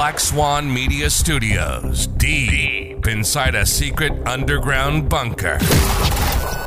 [0.00, 5.58] Black Swan Media Studios, deep inside a secret underground bunker.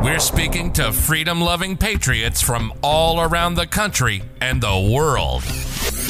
[0.04, 5.42] We're speaking to freedom loving patriots from all around the country and the world.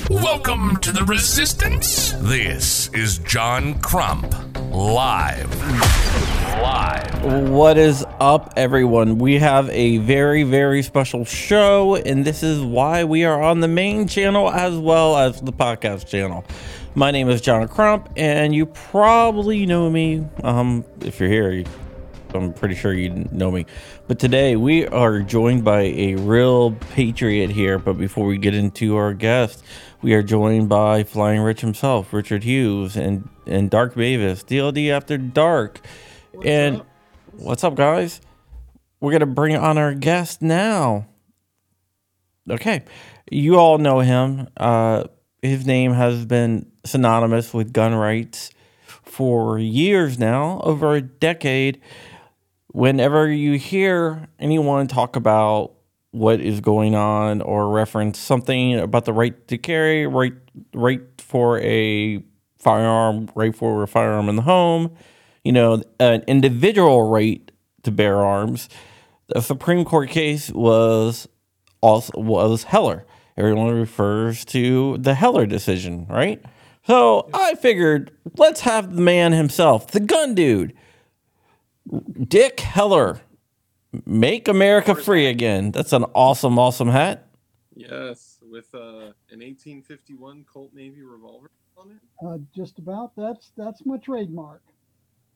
[0.09, 2.11] Welcome to the Resistance.
[2.17, 4.35] This is John Crump,
[4.73, 5.49] live.
[6.61, 7.49] Live.
[7.49, 9.17] What is up, everyone?
[9.17, 13.69] We have a very, very special show, and this is why we are on the
[13.69, 16.43] main channel as well as the podcast channel.
[16.95, 20.23] My name is John Crump, and you probably know me.
[20.43, 21.65] Um, if you're here, you,
[22.35, 23.65] I'm pretty sure you know me.
[24.07, 27.79] But today we are joined by a real patriot here.
[27.79, 29.63] But before we get into our guest,
[30.03, 35.17] we are joined by Flying Rich himself, Richard Hughes, and and Dark Mavis, DLD After
[35.17, 35.79] Dark.
[36.43, 36.83] and
[37.31, 38.21] what's up, guys?
[38.99, 41.07] We're gonna bring on our guest now.
[42.47, 42.83] Okay,
[43.31, 44.47] you all know him.
[44.55, 45.05] Uh,
[45.41, 48.51] his name has been synonymous with gun rights
[49.03, 51.79] for years now, over a decade.
[52.67, 55.73] Whenever you hear anyone talk about
[56.11, 60.33] what is going on or reference something about the right to carry, right,
[60.73, 62.23] right for a
[62.59, 64.95] firearm, right for a firearm in the home,
[65.43, 67.51] you know, an individual right
[67.83, 68.69] to bear arms.
[69.27, 71.27] The Supreme Court case was
[71.81, 73.05] also was Heller.
[73.35, 76.43] Everyone refers to the Heller decision, right?
[76.85, 80.73] So I figured let's have the man himself, the gun dude,
[82.27, 83.21] Dick Heller,
[84.05, 85.71] make America free again.
[85.71, 87.27] That's an awesome, awesome hat.
[87.75, 92.25] Yes, with uh, an 1851 Colt Navy revolver on it.
[92.25, 93.13] Uh, just about.
[93.15, 94.61] That's that's my trademark.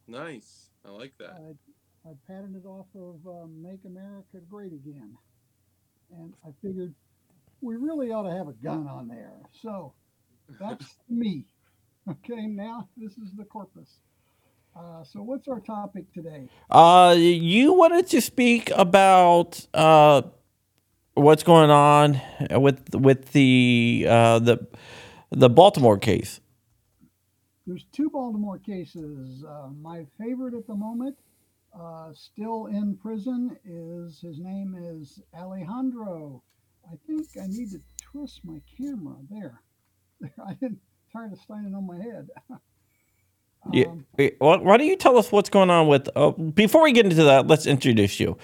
[0.07, 0.67] Nice.
[0.85, 1.31] I like that.
[1.31, 5.17] I, I patented it off of um, "Make America Great Again,"
[6.11, 6.93] and I figured
[7.61, 9.33] we really ought to have a gun on there.
[9.61, 9.93] So
[10.59, 11.45] that's me.
[12.09, 13.99] Okay, now this is the corpus.
[14.75, 16.47] Uh, so what's our topic today?
[16.69, 20.21] Uh, you wanted to speak about uh,
[21.15, 22.21] what's going on
[22.51, 24.67] with with the uh, the
[25.31, 26.39] the Baltimore case.
[27.65, 29.43] There's two Baltimore cases.
[29.43, 31.17] Uh, my favorite at the moment,
[31.77, 36.43] uh, still in prison, is his name is Alejandro.
[36.89, 39.61] I think I need to twist my camera there.
[40.47, 40.79] I didn't
[41.13, 42.29] tired of standing on my head.
[43.71, 43.87] Yeah.
[43.87, 46.09] Um, Wait, why why don't you tell us what's going on with?
[46.15, 48.37] Uh, before we get into that, let's introduce you.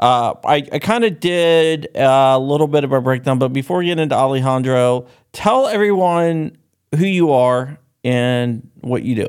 [0.00, 3.86] Uh, I, I kind of did a little bit of a breakdown, but before we
[3.86, 6.58] get into Alejandro, tell everyone
[6.96, 9.28] who you are and what you do,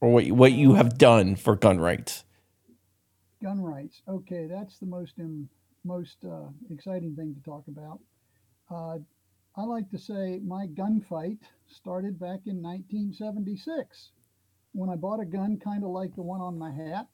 [0.00, 2.24] or what you, what you have done for gun rights.
[3.42, 4.02] gun rights.
[4.08, 5.48] Okay, that's the most um,
[5.84, 8.00] most uh, exciting thing to talk about.
[9.54, 14.12] I like to say my gunfight started back in 1976
[14.72, 17.06] when I bought a gun kind of like the one on my hat,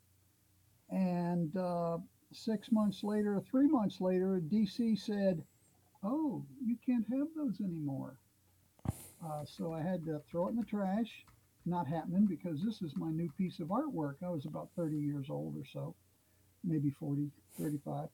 [0.89, 1.99] and uh,
[2.33, 5.43] six months later, three months later, DC said,
[6.05, 8.19] "Oh, you can't have those anymore."
[8.87, 11.27] Uh, so I had to throw it in the trash.
[11.67, 14.23] Not happening because this is my new piece of artwork.
[14.23, 15.97] I was about 30 years old or so,
[16.63, 18.09] maybe 40, 35.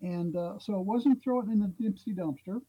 [0.00, 2.62] And uh, so I wasn't throwing it in the Dipsy dumpster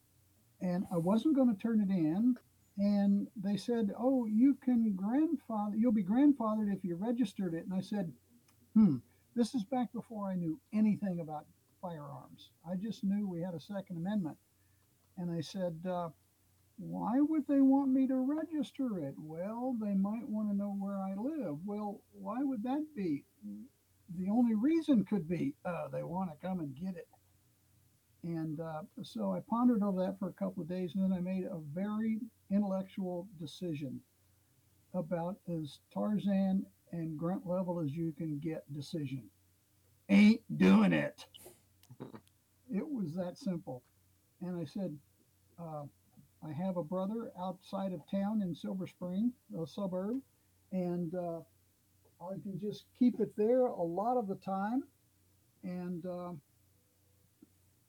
[0.62, 2.36] and I wasn't going to turn it in.
[2.77, 5.75] And they said, "Oh, you can grandfather.
[5.75, 8.13] You'll be grandfathered if you registered it." And I said,
[8.74, 8.98] "Hmm,
[9.36, 11.48] this is back before I knew anything about
[11.81, 12.51] firearms.
[12.65, 14.38] I just knew we had a Second Amendment."
[15.18, 16.09] And I said, uh,
[16.77, 21.00] "Why would they want me to register it?" Well, they might want to know where
[21.00, 21.65] I live.
[21.65, 23.25] Well, why would that be?
[24.10, 27.07] The only reason could be uh, they want to come and get it.
[28.23, 31.21] And uh, so I pondered over that for a couple of days, and then I
[31.21, 32.19] made a very
[32.51, 33.99] intellectual decision
[34.93, 39.23] about as Tarzan and grunt level as you can get decision.
[40.09, 41.25] Ain't doing it.
[42.69, 43.81] It was that simple.
[44.41, 44.93] And I said,
[45.57, 45.83] uh,
[46.45, 50.17] I have a brother outside of town in Silver Spring, a suburb,
[50.73, 51.39] and uh,
[52.21, 54.83] I can just keep it there a lot of the time.
[55.63, 56.31] And uh,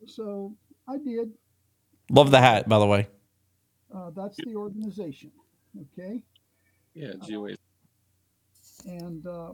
[0.06, 0.54] so
[0.88, 1.32] I did.
[2.10, 3.08] Love the hat, by the way.
[3.94, 5.30] Uh, that's the organization.
[5.98, 6.22] Okay.
[6.94, 7.54] Yeah, GOA.
[8.86, 9.52] And uh,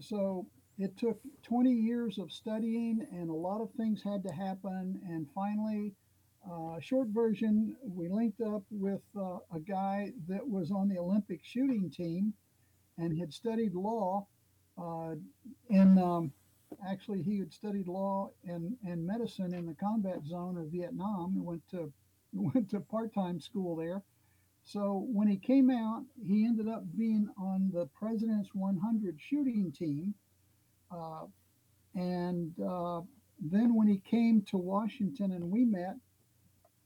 [0.00, 0.46] so
[0.78, 5.00] it took 20 years of studying, and a lot of things had to happen.
[5.08, 5.94] And finally,
[6.50, 11.40] uh, short version, we linked up with uh, a guy that was on the Olympic
[11.42, 12.32] shooting team
[12.96, 14.26] and had studied law
[14.80, 15.14] uh,
[15.68, 15.98] in.
[15.98, 16.32] Um,
[16.88, 21.32] actually, he had studied law and, and medicine in the combat zone of Vietnam.
[21.34, 21.92] He went to
[22.34, 24.02] went to part time school there,
[24.64, 30.14] So when he came out, he ended up being on the President's 100 shooting team.
[30.90, 31.26] Uh,
[31.94, 33.02] and uh,
[33.40, 35.96] then when he came to Washington and we met,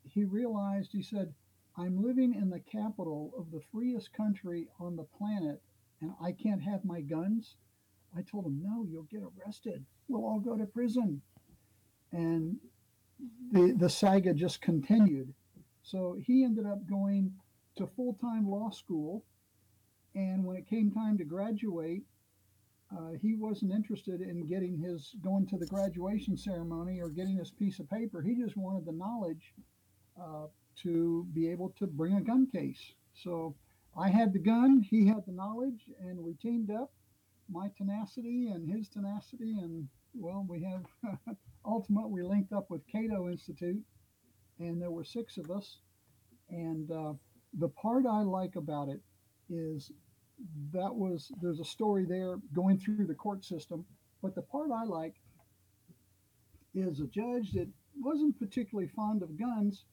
[0.04, 1.34] he realized, he said,
[1.76, 5.62] I'm living in the capital of the freest country on the planet
[6.00, 7.56] and I can't have my guns.
[8.16, 9.84] I told him, no, you'll get arrested.
[10.08, 11.22] We'll all go to prison.
[12.12, 12.56] And
[13.52, 15.32] the, the saga just continued.
[15.82, 17.32] So he ended up going
[17.76, 19.24] to full time law school.
[20.14, 22.02] And when it came time to graduate,
[22.94, 27.50] uh, he wasn't interested in getting his going to the graduation ceremony or getting his
[27.50, 28.20] piece of paper.
[28.20, 29.54] He just wanted the knowledge
[30.20, 30.46] uh,
[30.82, 32.92] to be able to bring a gun case.
[33.14, 33.54] So
[33.98, 36.92] I had the gun, he had the knowledge, and we teamed up.
[37.52, 40.84] My tenacity and his tenacity, and well, we have
[41.66, 42.08] ultimate.
[42.08, 43.82] we linked up with Cato Institute,
[44.58, 45.78] and there were six of us.
[46.48, 47.12] And uh,
[47.58, 49.00] the part I like about it
[49.50, 49.92] is
[50.72, 53.84] that was there's a story there going through the court system,
[54.22, 55.14] but the part I like
[56.74, 57.68] is a judge that
[58.00, 59.84] wasn't particularly fond of guns.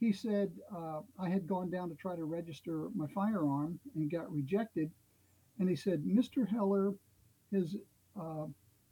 [0.00, 4.32] He said uh, I had gone down to try to register my firearm and got
[4.32, 4.90] rejected,
[5.58, 6.48] and he said Mr.
[6.48, 6.94] Heller
[7.52, 7.76] has
[8.20, 8.46] uh,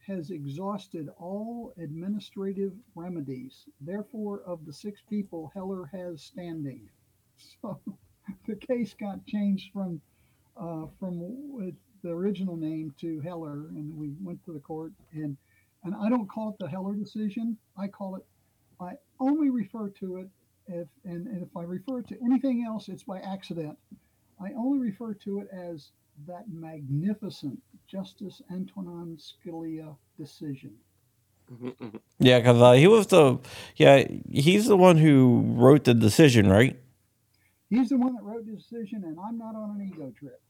[0.06, 3.64] has exhausted all administrative remedies.
[3.81, 6.88] Therefore, of the six people Heller has standing.
[7.61, 7.81] So
[8.46, 10.00] the case got changed from
[10.56, 14.93] uh, from the original name to Heller, and we went to the court.
[15.12, 15.37] and
[15.82, 17.58] And I don't call it the Heller decision.
[17.76, 18.25] I call it.
[18.81, 20.28] I only refer to it
[20.69, 23.76] if and, and if I refer to anything else, it's by accident.
[24.40, 25.90] I only refer to it as
[26.26, 30.75] that magnificent Justice Antonin Scalia decision.
[32.19, 33.38] Yeah, because uh, he was the
[33.76, 36.78] yeah he's the one who wrote the decision, right?
[37.69, 40.40] He's the one that wrote the decision, and I'm not on an ego trip.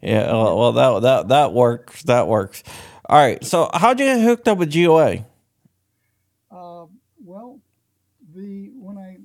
[0.00, 2.02] Yeah, well, well that that that works.
[2.04, 2.62] That works.
[3.08, 3.44] All right.
[3.44, 5.24] So, how'd you get hooked up with GOA?
[6.50, 6.86] Uh,
[7.24, 7.60] well,
[8.34, 9.16] the when I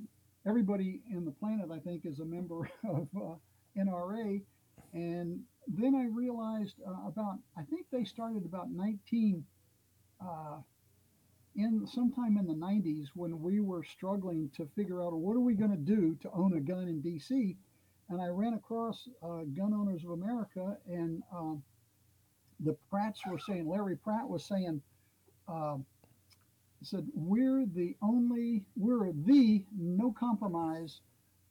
[0.48, 3.34] everybody in the planet, I think, is a member of uh,
[3.78, 4.42] NRA,
[4.96, 9.44] and then I realized uh, about I think they started about 19
[10.20, 10.56] uh,
[11.54, 15.54] in sometime in the 90s when we were struggling to figure out what are we
[15.54, 17.56] going to do to own a gun in DC,
[18.08, 21.62] and I ran across uh, Gun Owners of America, and um,
[22.60, 24.80] the Pratts were saying Larry Pratt was saying.
[25.46, 25.76] Uh,
[26.82, 31.00] said we're the only we're the no compromise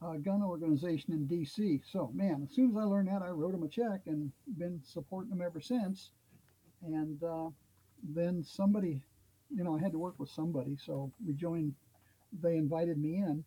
[0.02, 1.82] uh, gun organization in DC.
[1.92, 4.82] So, man, as soon as I learned that, I wrote them a check and been
[4.84, 6.12] supporting them ever since.
[6.84, 7.50] And uh,
[8.04, 9.02] then somebody,
[9.50, 11.74] you know, I had to work with somebody, so we joined.
[12.42, 13.44] They invited me in,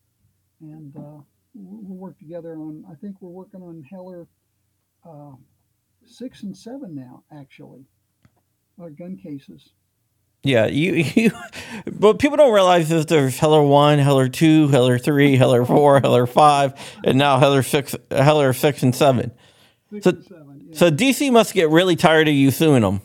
[0.61, 1.21] and uh,
[1.55, 2.85] we work together on.
[2.91, 4.27] I think we're working on Heller
[5.09, 5.33] uh,
[6.05, 7.85] six and seven now, actually,
[8.81, 9.75] our gun cases.
[10.45, 11.31] Yeah, you, you
[11.93, 16.27] but people don't realize that there's Heller one, Heller two, Heller three, Heller four, Heller
[16.27, 19.33] five, and now Heller six, Heller six and seven.
[19.91, 20.45] Six So- and seven.
[20.71, 20.77] Yeah.
[20.79, 23.01] So DC must get really tired of you suing them.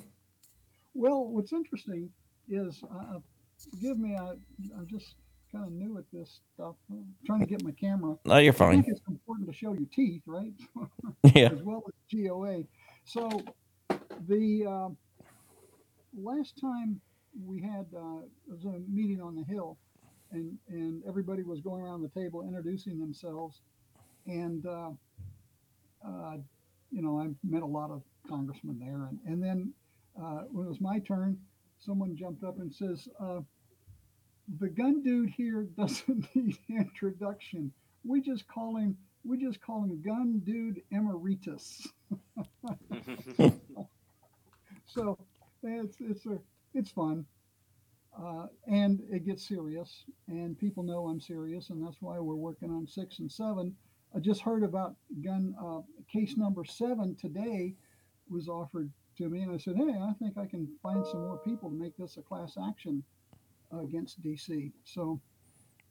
[0.93, 2.09] Well, what's interesting
[2.49, 3.19] is, uh,
[3.71, 4.31] forgive me, I,
[4.77, 5.15] I'm just
[5.51, 6.75] kind of new at this stuff.
[6.91, 8.17] I'm trying to get my camera.
[8.25, 8.83] No, you're I fine.
[8.83, 10.51] think it's important to show your teeth, right?
[11.33, 11.49] Yeah.
[11.53, 12.63] as well as GOA.
[13.05, 13.29] So
[14.27, 14.89] the uh,
[16.21, 16.99] last time
[17.41, 19.77] we had uh, it was a meeting on the hill,
[20.31, 23.61] and and everybody was going around the table introducing themselves,
[24.27, 24.89] and uh,
[26.05, 26.37] uh,
[26.91, 29.73] you know I met a lot of congressmen there, and and then
[30.19, 31.37] uh, when it was my turn,
[31.79, 33.07] someone jumped up and says.
[33.19, 33.41] Uh,
[34.59, 37.71] the gun dude here doesn't need introduction.
[38.03, 41.87] We just call him we just call him gun dude emeritus.
[44.85, 45.17] so
[45.63, 46.37] it's it's a
[46.73, 47.25] it's fun,
[48.19, 52.69] uh, and it gets serious, and people know I'm serious, and that's why we're working
[52.71, 53.75] on six and seven.
[54.15, 57.75] I just heard about gun uh, case number seven today
[58.29, 61.37] was offered to me, and I said, hey, I think I can find some more
[61.39, 63.03] people to make this a class action
[63.73, 64.71] uh, against DC.
[64.83, 65.19] So,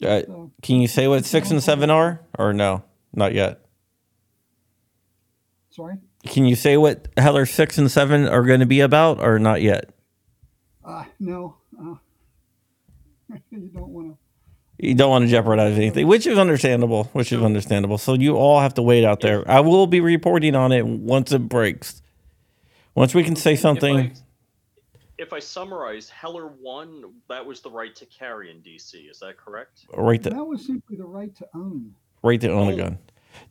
[0.03, 2.85] Uh, so can you say what six and seven are, or no?
[3.13, 3.65] Not yet.
[5.71, 5.97] sorry.
[6.27, 9.63] Can you say what Heller six and seven are going to be about, or not
[9.63, 9.91] yet?
[10.85, 11.95] Uh, no, uh,
[13.51, 14.19] you don't want to.
[14.79, 17.05] You don't want to jeopardize anything, which is understandable.
[17.13, 17.99] Which is understandable.
[17.99, 19.49] So you all have to wait out there.
[19.49, 22.03] I will be reporting on it once it breaks.
[22.97, 23.99] Once we can say something.
[23.99, 29.09] If I, if I summarize, Heller one, that was the right to carry in DC.
[29.09, 29.87] Is that correct?
[29.97, 30.33] Right there.
[30.33, 31.95] That was simply the right to own.
[32.25, 32.77] right to own a Oh.
[32.77, 32.99] gun.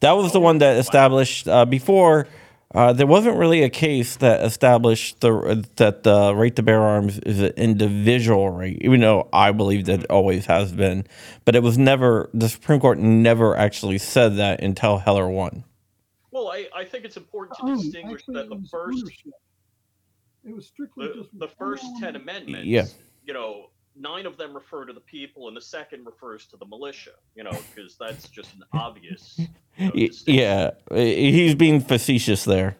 [0.01, 2.27] That was the one that established uh, before.
[2.73, 7.19] Uh, there wasn't really a case that established the that the right to bear arms
[7.19, 11.05] is an individual right, even though I believe that it always has been.
[11.43, 15.65] But it was never the Supreme Court never actually said that until Heller won.
[16.31, 17.77] Well, I, I think it's important to Own.
[17.77, 19.05] distinguish Actually, that the was first.
[20.45, 22.23] It was strictly the, just the one first ten element.
[22.23, 22.67] amendments.
[22.67, 22.85] Yeah.
[23.25, 26.65] You know, nine of them refer to the people, and the second refers to the
[26.65, 27.11] militia.
[27.35, 29.39] You know, because that's just an obvious.
[29.77, 30.43] You know, Y- distinction.
[30.43, 32.77] Yeah, he's being facetious there.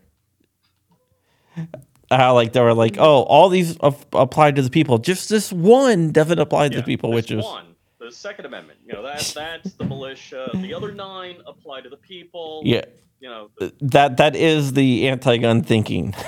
[2.12, 3.02] How like they were like, mm-hmm.
[3.04, 4.98] oh, all these ap- apply to the people.
[4.98, 8.46] Just this one doesn't apply to Yeah, the people, this which is one, the Second
[8.46, 8.80] Amendment.
[8.86, 10.50] You know, that that's the militia.
[10.56, 12.64] The other nine apply to the people.
[12.66, 12.84] yeah,
[13.22, 16.14] You know, the, that that is the anti-gun thinking.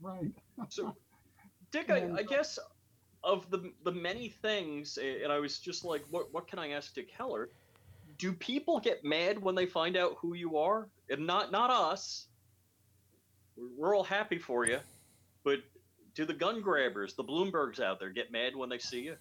[0.00, 0.30] Right.
[0.70, 0.94] so
[1.70, 2.58] Dick, I, I guess
[3.24, 6.94] of the the many things, and I was just like, what what can I ask
[6.94, 7.50] Dick Heller?
[8.18, 10.88] Do people get mad when they find out who you are?
[11.10, 12.26] And not not us.
[13.56, 14.78] We're- We're all happy for you,
[15.44, 15.58] but
[16.14, 19.16] do the gun grabbers, the Bloombergs out there, get mad when they see you?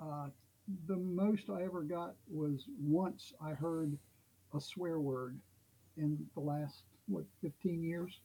[0.00, 0.28] Uh,
[0.86, 3.96] the most I ever got was once I heard
[4.54, 5.38] a swear word
[5.96, 8.18] in the last what 15 years.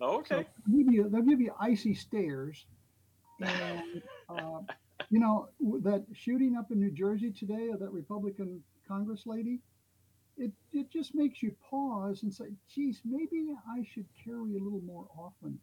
[0.00, 0.46] Oh, So okay.
[0.66, 2.66] they'll give you, they'll give you icy stares,
[3.40, 4.60] and uh,
[5.10, 5.48] you know
[5.82, 9.60] that shooting up in New Jersey today of that Republican Congress lady.
[10.36, 14.80] It it just makes you pause and say, "Geez, maybe I should carry a little
[14.80, 15.58] more often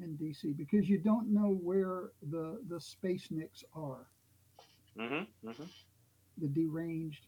[0.00, 0.52] in D.C.
[0.52, 4.06] because you don't know where the the space nicks are."
[4.98, 5.48] Mm-hmm.
[5.48, 5.64] mm-hmm.
[6.38, 7.26] the deranged.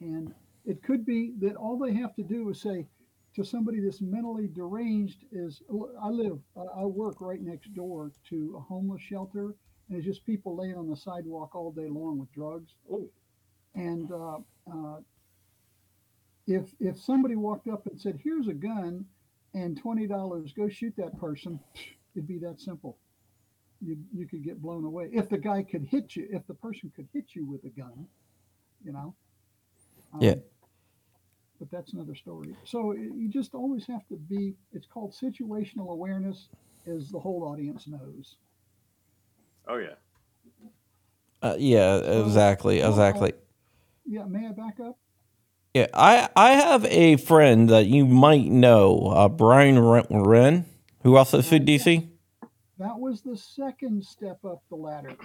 [0.00, 0.34] And
[0.66, 2.86] it could be that all they have to do is say
[3.34, 5.62] to somebody that's mentally deranged is
[6.02, 9.54] I live, I I work right next door to a homeless shelter,
[9.88, 12.72] and it's just people laying on the sidewalk all day long with drugs.
[12.90, 13.08] Oh.
[13.74, 14.38] And uh,
[14.72, 15.00] uh,
[16.46, 19.04] if if somebody walked up and said, "Here's a gun
[19.54, 21.58] and twenty dollars, go shoot that person,"
[22.14, 22.98] it'd be that simple.
[23.80, 26.28] You you could get blown away if the guy could hit you.
[26.30, 28.06] If the person could hit you with a gun,
[28.84, 29.14] you know.
[30.20, 30.36] Yeah.
[31.58, 32.56] But that's another story.
[32.64, 34.54] So you just always have to be.
[34.72, 36.48] It's called situational awareness,
[36.86, 38.36] as the whole audience knows.
[39.66, 39.94] Oh yeah.
[41.42, 43.32] Uh, yeah, exactly, well, exactly.
[44.06, 44.24] Yeah.
[44.24, 44.98] May I back up?
[45.74, 50.66] Yeah, I I have a friend that you might know, uh, Brian Ren- Wrenn,
[51.02, 52.08] who also sued DC.
[52.78, 55.16] That was the second step up the ladder.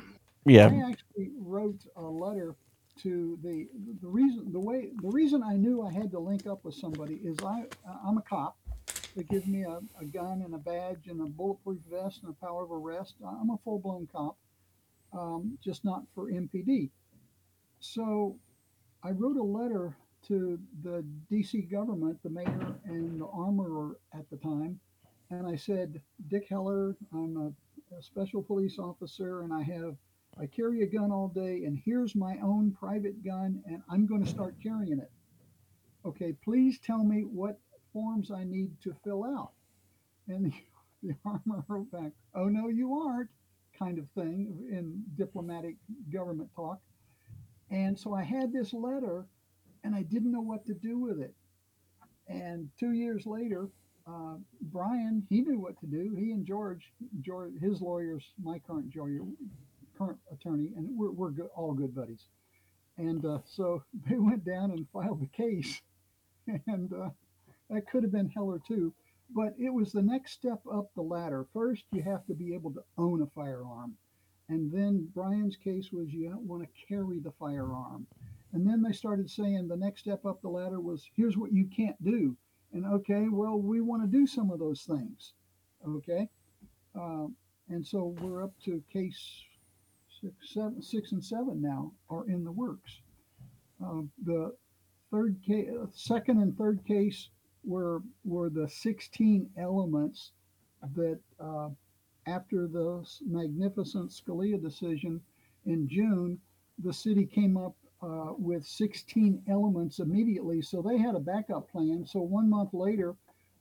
[0.45, 2.55] Yeah, I actually wrote a letter
[3.03, 3.67] to the
[4.01, 7.15] the reason the way the reason I knew I had to link up with somebody
[7.23, 7.63] is I
[8.05, 8.57] I'm a cop.
[9.15, 12.45] They give me a, a gun and a badge and a bulletproof vest and a
[12.45, 13.15] power of arrest.
[13.25, 14.37] I'm a full blown cop,
[15.13, 16.89] um, just not for MPD.
[17.79, 18.37] So
[19.03, 19.95] I wrote a letter
[20.27, 24.79] to the DC government, the mayor and the armorer at the time,
[25.31, 29.95] and I said, Dick Heller, I'm a, a special police officer and I have
[30.37, 34.23] I carry a gun all day, and here's my own private gun, and I'm going
[34.23, 35.11] to start carrying it.
[36.05, 37.59] Okay, please tell me what
[37.91, 39.51] forms I need to fill out.
[40.27, 40.53] And the,
[41.03, 43.29] the armor wrote back, Oh, no, you aren't,
[43.77, 45.75] kind of thing in diplomatic
[46.11, 46.79] government talk.
[47.71, 49.25] And so I had this letter,
[49.83, 51.33] and I didn't know what to do with it.
[52.27, 53.69] And two years later,
[54.07, 56.15] uh, Brian, he knew what to do.
[56.17, 59.21] He and George, George, his lawyers, my current lawyer,
[59.99, 62.25] current attorney, and we're, we're good, all good buddies.
[62.97, 65.81] And uh, so they went down and filed the case.
[66.65, 67.09] And uh,
[67.69, 68.91] that could have been Heller two.
[69.35, 71.45] But it was the next step up the ladder.
[71.53, 73.93] First, you have to be able to own a firearm.
[74.47, 78.07] And then Brian's case was you don't want to carry the firearm.
[78.53, 81.65] And then they started saying the next step up the ladder was here's what you
[81.65, 82.35] can't do.
[82.73, 85.33] And okay, well, we want to do some of those things.
[85.87, 86.27] Okay.
[86.99, 87.27] Uh,
[87.69, 89.43] and so we're up to case
[90.21, 93.01] six, seven, six and seven now are in the works.
[93.81, 94.53] Um, the
[95.11, 97.29] third case, second and third case
[97.63, 100.31] were were the 16 elements
[100.95, 101.69] that uh,
[102.27, 105.21] after the magnificent Scalia decision
[105.65, 106.39] in June,
[106.83, 110.61] the city came up uh, with 16 elements immediately.
[110.61, 112.05] So they had a backup plan.
[112.05, 113.15] So one month later,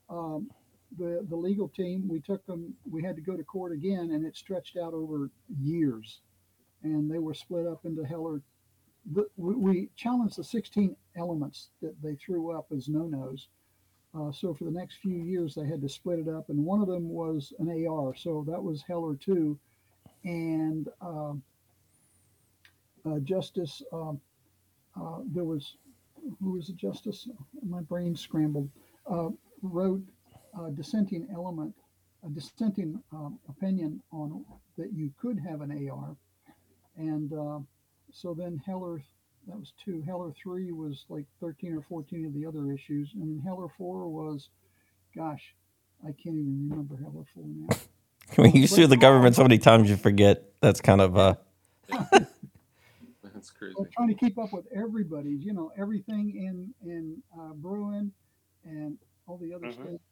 [0.09, 0.51] um,
[0.97, 2.75] the the legal team we took them.
[2.91, 6.21] We had to go to court again, and it stretched out over years
[6.83, 8.41] and they were split up into Heller.
[9.13, 13.49] The, we, we challenged the 16 elements that they threw up as no-nos.
[14.19, 16.81] Uh, so for the next few years, they had to split it up, and one
[16.81, 18.15] of them was an AR.
[18.15, 19.59] So that was Heller two,
[20.25, 21.43] and um
[23.09, 24.21] uh, Justice, um,
[25.01, 25.77] uh, there was,
[26.43, 27.29] who was the justice?
[27.67, 28.69] My brain scrambled.
[29.09, 29.29] Uh,
[29.63, 30.03] wrote
[30.59, 31.75] a dissenting element,
[32.25, 34.45] a dissenting um, opinion on
[34.77, 36.17] that you could have an AR,
[36.99, 37.61] and uh,
[38.13, 39.03] so then Heller,
[39.49, 40.03] that was two.
[40.03, 44.51] Heller three was like thirteen or fourteen of the other issues, and Heller four was,
[45.17, 45.55] gosh,
[46.05, 47.75] I can't even remember Heller four now.
[48.39, 50.45] I mean, you sue the government so many times you forget.
[50.63, 51.35] That's kind of uh,
[53.35, 53.77] That's crazy.
[53.77, 58.13] Well, trying to keep up with everybody's, you know, everything in in uh, Bruen
[58.65, 59.71] and all the other Mhm.
[59.71, 60.05] states,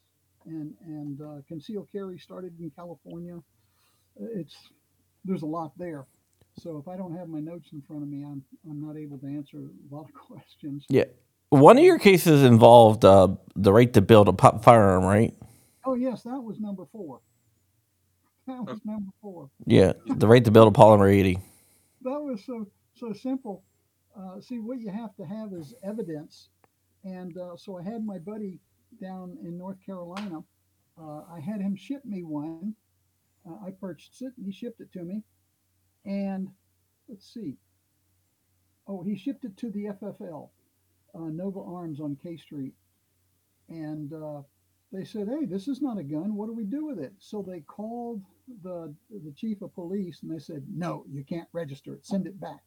[0.47, 3.41] and and uh, concealed carry started in California.
[4.17, 4.57] It's
[5.25, 6.07] there's a lot there.
[6.59, 9.19] So if I don't have my notes in front of me, I'm I'm not able
[9.19, 10.85] to answer a lot of questions.
[10.89, 11.05] yeah.
[11.51, 15.33] One of your cases involved uh, the right to build a pop firearm, right?
[15.85, 17.21] Oh yes, that was number four.
[18.49, 19.49] That was number four.
[19.65, 21.39] Yeah, the right to build a polymer 80.
[22.03, 23.63] that was so so simple.
[24.19, 26.49] Uh, see, what you have to have is evidence,
[27.05, 28.59] and uh, so I had my buddy
[29.01, 30.43] down in North Carolina.
[31.01, 32.75] Uh, I had him ship me one.
[33.49, 35.23] Uh, I purchased it, and he shipped it to me.
[36.07, 36.49] And
[37.09, 37.57] let's see.
[38.87, 40.49] Oh, he shipped it to the FFL,
[41.15, 42.75] uh, Nova Arms on K Street,
[43.69, 44.43] and uh,
[44.93, 46.37] they said, "Hey, this is not a gun.
[46.37, 48.23] What do we do with it?" So they called
[48.63, 52.07] the the chief of police, and they said, "No, you can't register it.
[52.07, 52.63] Send it back."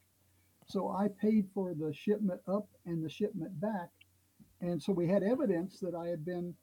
[0.68, 3.90] So I paid for the shipment up and the shipment back,
[4.60, 6.54] and so we had evidence that I had been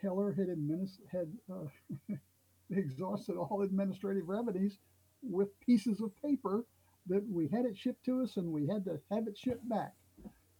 [0.00, 2.16] Heller had adminis- had uh,
[2.70, 4.78] exhausted all administrative remedies
[5.22, 6.64] with pieces of paper
[7.06, 9.92] that we had it shipped to us and we had to have it shipped back.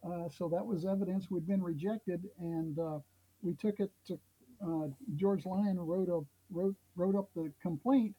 [0.04, 2.98] Uh, so that was evidence we'd been rejected, and uh,
[3.40, 4.18] we took it to
[4.64, 6.20] uh, George Lyon wrote a
[6.52, 8.14] wrote wrote up the complaint,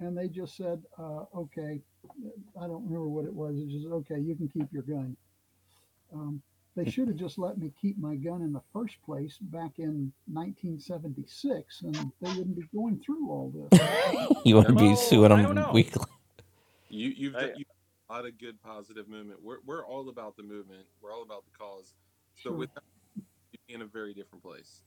[0.00, 1.80] and they just said, uh, okay,
[2.60, 3.60] I don't remember what it was.
[3.60, 5.16] It just okay, you can keep your gun.
[6.12, 6.42] Um,
[6.76, 10.12] they should have just let me keep my gun in the first place back in
[10.32, 13.80] 1976, and they wouldn't be going through all this.
[14.44, 15.64] You would be suing I don't know.
[15.64, 16.04] them weekly.
[16.88, 17.64] You you've I- done you,
[18.08, 19.40] a lot of good positive movement.
[19.42, 20.84] We're we're all about the movement.
[21.02, 21.92] We're all about the cause.
[22.36, 22.52] So Sure.
[22.52, 22.82] with that,
[23.16, 23.24] you'd
[23.68, 24.80] be in a very different place.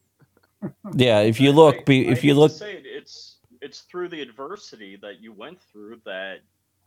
[0.96, 4.10] Yeah, if you look, I- be, if hate you look, say it, it's it's through
[4.10, 6.38] the adversity that you went through that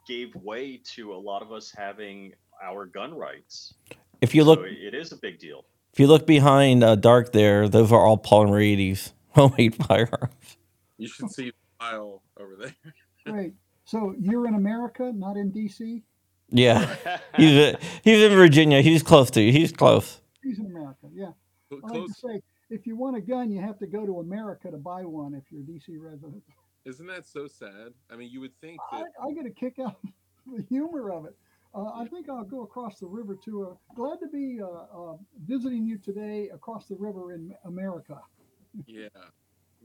[0.09, 2.33] gave way to a lot of us having
[2.65, 3.75] our gun rights.
[4.27, 5.65] If you So look, it is a big deal.
[5.93, 10.57] if you look behind uh, Dark, there, those are all polymer 80s homemade firearms.
[10.99, 12.75] You should see the file over there.
[13.27, 13.55] Great.
[13.85, 16.03] So you're in America, not in D.C.
[16.51, 16.95] Yeah,
[17.37, 18.81] he's uh he's in Virginia.
[18.81, 19.53] He's close to you.
[19.53, 20.21] He's close.
[20.43, 21.07] He's in America.
[21.12, 21.31] Yeah.
[21.69, 24.21] Cl- I like to say, if you want a gun, you have to go to
[24.21, 26.43] America to buy one if you're a DC resident.
[26.85, 27.93] isn't that so sad?
[28.11, 31.11] I mean, you would think I, that I get a kick out of the humor
[31.12, 31.37] of it.
[31.77, 33.69] Uh, I think I'll go across the river to.
[33.71, 38.19] Uh, glad to be uh, uh, visiting you today across the river in America.
[38.87, 39.09] yeah,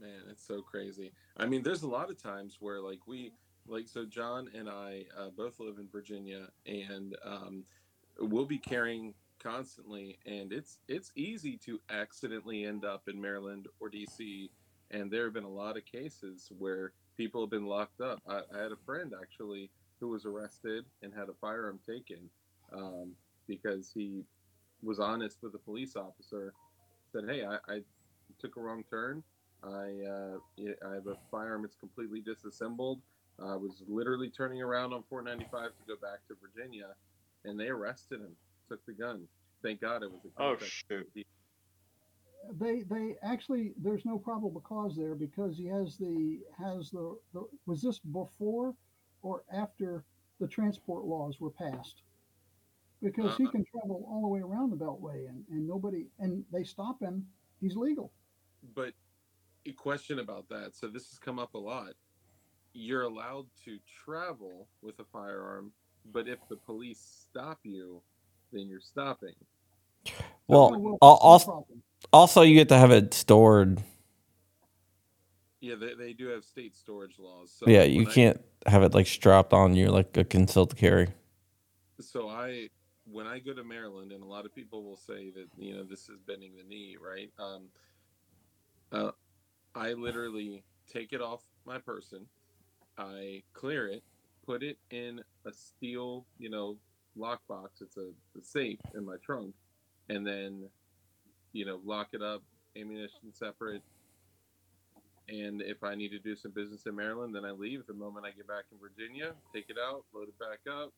[0.00, 1.12] man, it's so crazy.
[1.36, 3.32] I mean, there's a lot of times where like we
[3.66, 7.64] like so John and I uh, both live in Virginia, and um,
[8.18, 13.90] we'll be carrying constantly, and it's it's easy to accidentally end up in Maryland or
[13.90, 14.48] DC.
[14.92, 18.18] And there have been a lot of cases where people have been locked up.
[18.26, 19.70] I, I had a friend actually
[20.02, 22.28] who was arrested and had a firearm taken
[22.74, 23.12] um,
[23.46, 24.24] because he
[24.82, 26.52] was honest with a police officer.
[27.12, 27.80] Said, "Hey, I, I
[28.40, 29.22] took a wrong turn.
[29.62, 30.38] I uh,
[30.90, 31.64] I have a firearm.
[31.64, 33.00] It's completely disassembled.
[33.40, 36.88] I was literally turning around on 495 to go back to Virginia,
[37.44, 38.32] and they arrested him.
[38.68, 39.22] Took the gun.
[39.62, 41.08] Thank God it was a Oh shoot!
[42.58, 47.44] They they actually there's no probable cause there because he has the has the, the
[47.66, 48.74] was this before
[49.22, 50.04] or after
[50.40, 52.02] the transport laws were passed?
[53.02, 53.50] Because he Uh-uh.
[53.52, 57.26] can travel all the way around the Beltway and, and nobody and they stop him,
[57.60, 58.12] he's legal.
[58.74, 58.92] But
[59.66, 60.76] a question about that.
[60.76, 61.94] So this has come up a lot.
[62.74, 65.72] You're allowed to travel with a firearm,
[66.12, 68.00] but if the police stop you,
[68.52, 69.34] then you're stopping.
[70.48, 71.66] Well, Oh, well, also,
[72.12, 73.82] also you get to have it stored.
[75.62, 77.54] Yeah, they, they do have state storage laws.
[77.56, 81.08] So Yeah, you can't have it like strapped on you like a concealed carry.
[82.00, 82.68] so I
[83.10, 85.84] when I go to Maryland, and a lot of people will say that you know
[85.84, 87.30] this is bending the knee, right?
[87.38, 87.68] Um,
[88.90, 89.12] uh,
[89.74, 92.26] I literally take it off my person,
[92.98, 94.02] I clear it,
[94.44, 96.76] put it in a steel, you know,
[97.16, 97.80] lockbox.
[97.80, 99.54] It's a, a safe in my trunk,
[100.08, 100.68] and then
[101.52, 102.42] you know lock it up,
[102.76, 103.82] ammunition separate.
[105.28, 107.86] And if I need to do some business in Maryland, then I leave.
[107.86, 110.92] The moment I get back in Virginia, take it out, load it back up,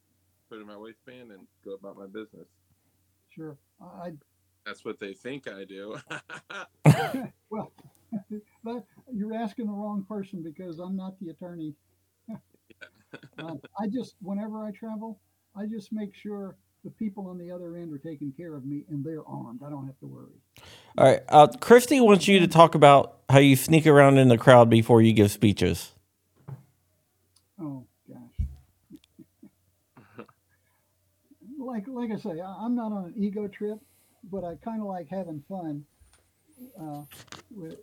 [0.49, 2.49] put it in my waistband, and go about my business.
[3.29, 3.57] Sure.
[3.81, 4.13] I
[4.65, 5.97] That's what they think I do.
[7.51, 7.73] well,
[8.65, 11.75] but you're asking the wrong person because I'm not the attorney.
[13.39, 15.21] um, I just, whenever I travel,
[15.57, 18.85] I just make sure the people on the other end are taking care of me
[18.89, 19.63] and they're armed.
[19.67, 20.35] I don't have to worry.
[20.99, 21.21] All right.
[21.29, 25.01] Uh, Christy wants you to talk about how you sneak around in the crowd before
[25.01, 25.93] you give speeches.
[27.61, 28.47] Oh gosh.
[31.59, 33.79] like like I say, I, I'm not on an ego trip,
[34.31, 35.85] but I kind of like having fun.
[36.81, 37.03] Uh,
[37.51, 37.77] with,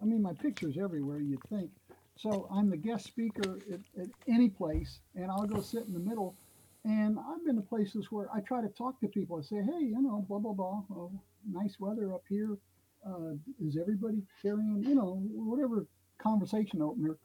[0.00, 1.20] I mean, my picture's everywhere.
[1.20, 1.70] You'd think.
[2.16, 5.98] So I'm the guest speaker at, at any place, and I'll go sit in the
[5.98, 6.36] middle.
[6.84, 9.38] And I've been to places where I try to talk to people.
[9.38, 10.82] I say, hey, you know, blah blah blah.
[10.90, 11.12] Oh,
[11.50, 12.58] nice weather up here.
[13.06, 15.86] Uh, is everybody carrying, you know, whatever
[16.18, 17.16] conversation opener?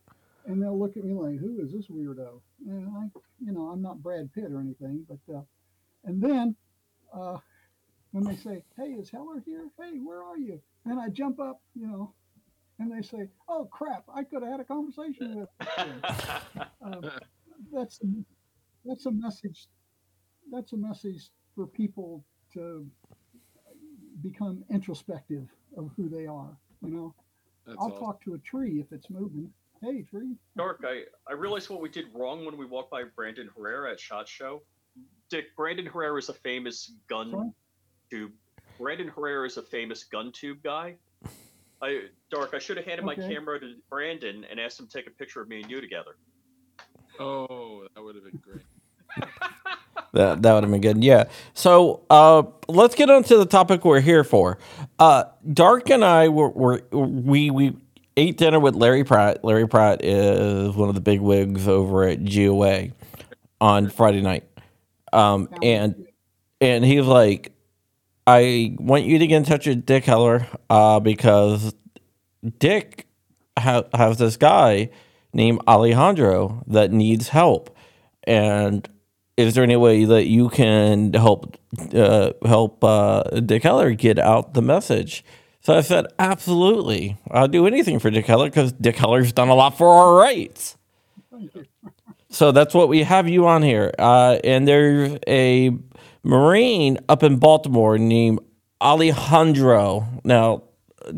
[0.46, 3.82] and they'll look at me like, "Who is this weirdo?" And I, you know, I'm
[3.82, 5.42] not Brad Pitt or anything, but uh,
[6.06, 6.56] and then
[7.14, 7.38] uh,
[8.12, 9.68] when they say, "Hey, is Heller here?
[9.80, 12.14] Hey, where are you?" and I jump up, you know,
[12.80, 15.50] and they say, "Oh crap, I could have had a conversation with."
[16.82, 17.12] um,
[17.72, 18.00] that's
[18.86, 19.68] that's a message.
[20.52, 22.88] That's a message for people to
[24.22, 26.58] become introspective of who they are.
[26.84, 27.16] You know,
[27.66, 28.00] That's I'll awesome.
[28.00, 29.52] talk to a tree if it's moving.
[29.82, 30.36] Hey, tree.
[30.58, 34.00] Dark, I, I realized what we did wrong when we walked by Brandon Herrera at
[34.00, 34.62] SHOT Show.
[35.30, 37.50] Dick, Brandon Herrera is a famous gun Sorry?
[38.10, 38.32] tube.
[38.80, 40.96] Brandon Herrera is a famous gun tube guy.
[41.82, 45.08] I Dark, I should have handed my camera to Brandon and asked him to take
[45.08, 46.18] a picture of me and you together.
[47.20, 48.66] Oh, that would have been great.
[50.14, 51.04] That that would have been good.
[51.04, 51.26] Yeah.
[51.54, 54.58] So uh, let's get on to the topic we're here for.
[54.98, 57.78] Uh, Dark and I were, were we we
[58.18, 59.44] ate dinner with Larry Pratt.
[59.46, 62.88] Larry Pratt is one of the big wigs over at GOA
[63.62, 64.46] on Friday night.
[65.14, 66.08] Um, and
[66.60, 67.52] and he was like,
[68.26, 71.76] I want you to get in touch with Dick Heller uh, because
[72.58, 73.08] Dick
[73.58, 74.90] ha- has this guy
[75.34, 77.76] named Alejandro that needs help.
[78.24, 78.88] And
[79.38, 81.58] is there any way that you can help
[81.94, 85.24] uh, help uh, Dick Heller get out the message?
[85.62, 87.18] So I said, absolutely.
[87.32, 90.78] I'll do anything for Dick Heller because Dick Heller's done a lot for our rights.
[92.30, 93.92] So that's what we have you on here.
[93.98, 95.72] Uh, and there's a
[96.24, 98.40] Marine up in Baltimore named
[98.82, 100.08] Alejandro.
[100.24, 100.64] Now,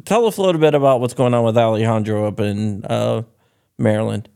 [0.05, 3.23] tell us a little bit about what's going on with Alejandro up in uh,
[3.77, 4.29] Maryland.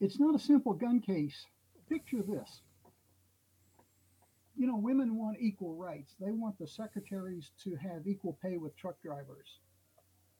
[0.00, 1.46] It's not a simple gun case.
[1.88, 2.60] Picture this.
[4.56, 6.14] You know, women want equal rights.
[6.20, 9.58] They want the secretaries to have equal pay with truck drivers.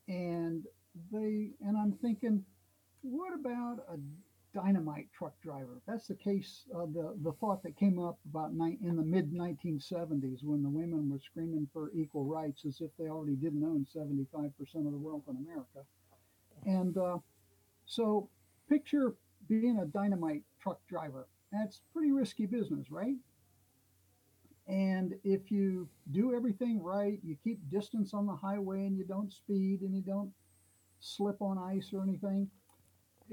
[0.08, 0.64] And
[1.12, 2.44] they and I'm thinking,
[3.02, 3.98] what about a
[4.54, 5.80] dynamite truck driver?
[5.86, 9.32] That's the case uh, the the thought that came up about ni- in the mid
[9.32, 13.86] 1970s when the women were screaming for equal rights as if they already didn't own
[13.96, 14.52] 75%
[14.86, 15.80] of the wealth in America.
[16.66, 17.18] And uh,
[17.86, 18.28] so
[18.68, 19.14] picture
[19.48, 21.26] being a dynamite truck driver.
[21.52, 23.16] That's pretty risky business, right?
[24.66, 29.32] And if you do everything right, you keep distance on the highway and you don't
[29.32, 30.32] speed and you don't
[31.00, 32.48] slip on ice or anything,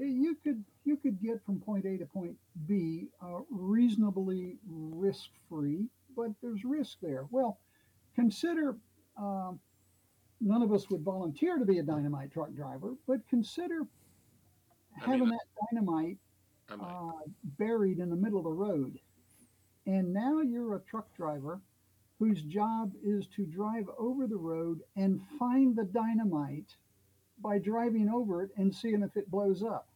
[0.00, 5.30] eh, you could you could get from point A to point B uh, reasonably risk
[5.48, 7.26] free, but there's risk there.
[7.30, 7.58] Well,
[8.14, 8.76] consider
[9.16, 9.58] um,
[10.42, 13.86] none of us would volunteer to be a dynamite truck driver, but consider
[15.02, 16.18] I mean, having that dynamite
[16.70, 17.12] uh,
[17.58, 18.98] buried in the middle of the road.
[19.86, 21.60] And now you're a truck driver
[22.18, 26.76] whose job is to drive over the road and find the dynamite
[27.42, 29.88] by driving over it and seeing if it blows up.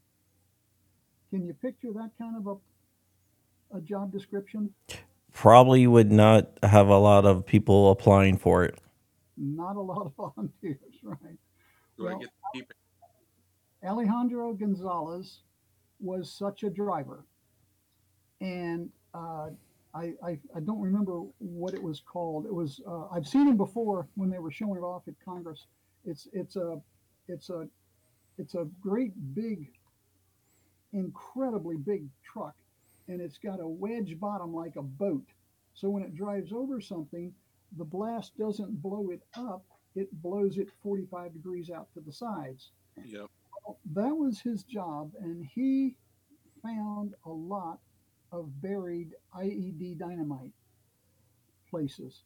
[1.31, 4.73] Can you picture that kind of a, a job description?
[5.33, 8.79] Probably would not have a lot of people applying for it.
[9.37, 11.39] Not a lot of volunteers, right?
[11.97, 12.77] Do I well, get to keep it?
[13.87, 15.41] Alejandro Gonzalez
[16.01, 17.25] was such a driver.
[18.41, 19.49] And uh,
[19.95, 22.47] I, I, I don't remember what it was called.
[22.47, 25.67] It was uh, I've seen him before when they were showing it off at Congress.
[26.05, 26.81] It's it's a
[27.29, 27.67] it's a
[28.39, 29.71] it's a great big,
[30.93, 32.55] incredibly big truck,
[33.09, 35.25] and it's got a wedge bottom like a boat.
[35.75, 37.33] So when it drives over something,
[37.77, 42.73] the blast doesn't blow it up; it blows it 45 degrees out to the sides
[43.05, 43.27] Yep.
[43.93, 45.97] that was his job, and he
[46.63, 47.81] found a lot
[48.33, 50.53] of buried IED dynamite
[51.71, 52.23] places.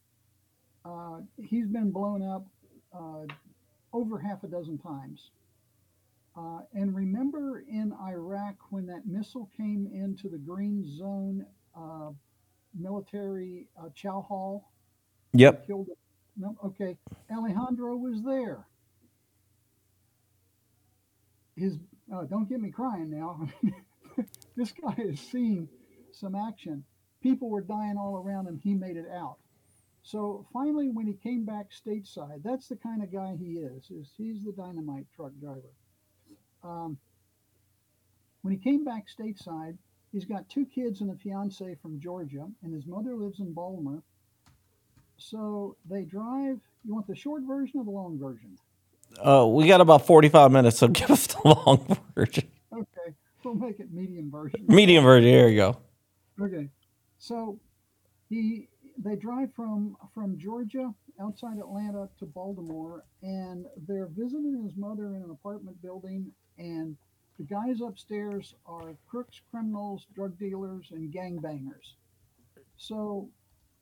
[0.85, 2.45] Uh, he's been blown up
[2.93, 3.25] uh,
[3.93, 5.31] over half a dozen times,
[6.35, 12.11] Uh, and remember in Iraq when that missile came into the Green Zone uh,
[12.73, 14.70] military uh, chow hall?
[15.33, 15.67] Yep.
[16.37, 16.97] No, okay.
[17.31, 18.65] Alejandro was there.
[21.55, 21.77] His
[22.13, 23.47] uh, don't get me crying now.
[24.55, 25.69] this guy has seen
[26.11, 26.83] some action.
[27.21, 28.59] People were dying all around him.
[28.63, 29.37] He made it out.
[30.03, 33.91] So finally, when he came back stateside, that's the kind of guy he is.
[33.91, 35.71] Is he's the dynamite truck driver.
[36.63, 36.97] Um,
[38.41, 39.77] when he came back stateside,
[40.11, 44.03] he's got two kids and a fiance from Georgia, and his mother lives in Baltimore.
[45.21, 46.59] So they drive.
[46.83, 48.57] You want the short version or the long version?
[49.23, 52.49] Uh, we got about 45 minutes, so give us the long version.
[52.73, 54.65] Okay, we'll make it medium version.
[54.67, 55.31] Medium version.
[55.31, 55.77] There you go.
[56.41, 56.69] Okay,
[57.19, 57.59] so
[58.29, 65.07] he they drive from from Georgia outside Atlanta to Baltimore, and they're visiting his mother
[65.15, 66.97] in an apartment building, and
[67.37, 71.93] the guys upstairs are crooks, criminals, drug dealers, and gangbangers.
[72.77, 73.29] So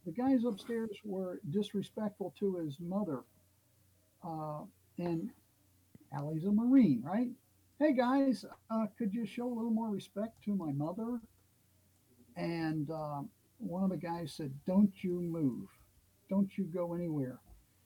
[0.10, 3.20] the guys upstairs were disrespectful to his mother,
[4.26, 4.62] uh,
[4.98, 5.30] and
[6.12, 7.30] Allie's a Marine, right?
[7.78, 11.20] Hey guys, uh, could you show a little more respect to my mother?
[12.36, 13.22] And uh,
[13.60, 15.68] one of the guys said, Don't you move.
[16.28, 17.38] Don't you go anywhere.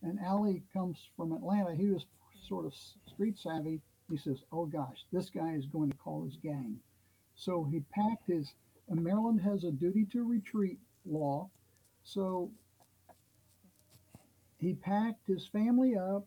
[0.01, 1.75] And Allie comes from Atlanta.
[1.75, 2.05] He was
[2.47, 2.73] sort of
[3.05, 3.81] street savvy.
[4.09, 6.79] He says, Oh gosh, this guy is going to call his gang.
[7.35, 8.53] So he packed his,
[8.89, 11.49] Maryland has a duty to retreat law.
[12.03, 12.51] So
[14.57, 16.25] he packed his family up,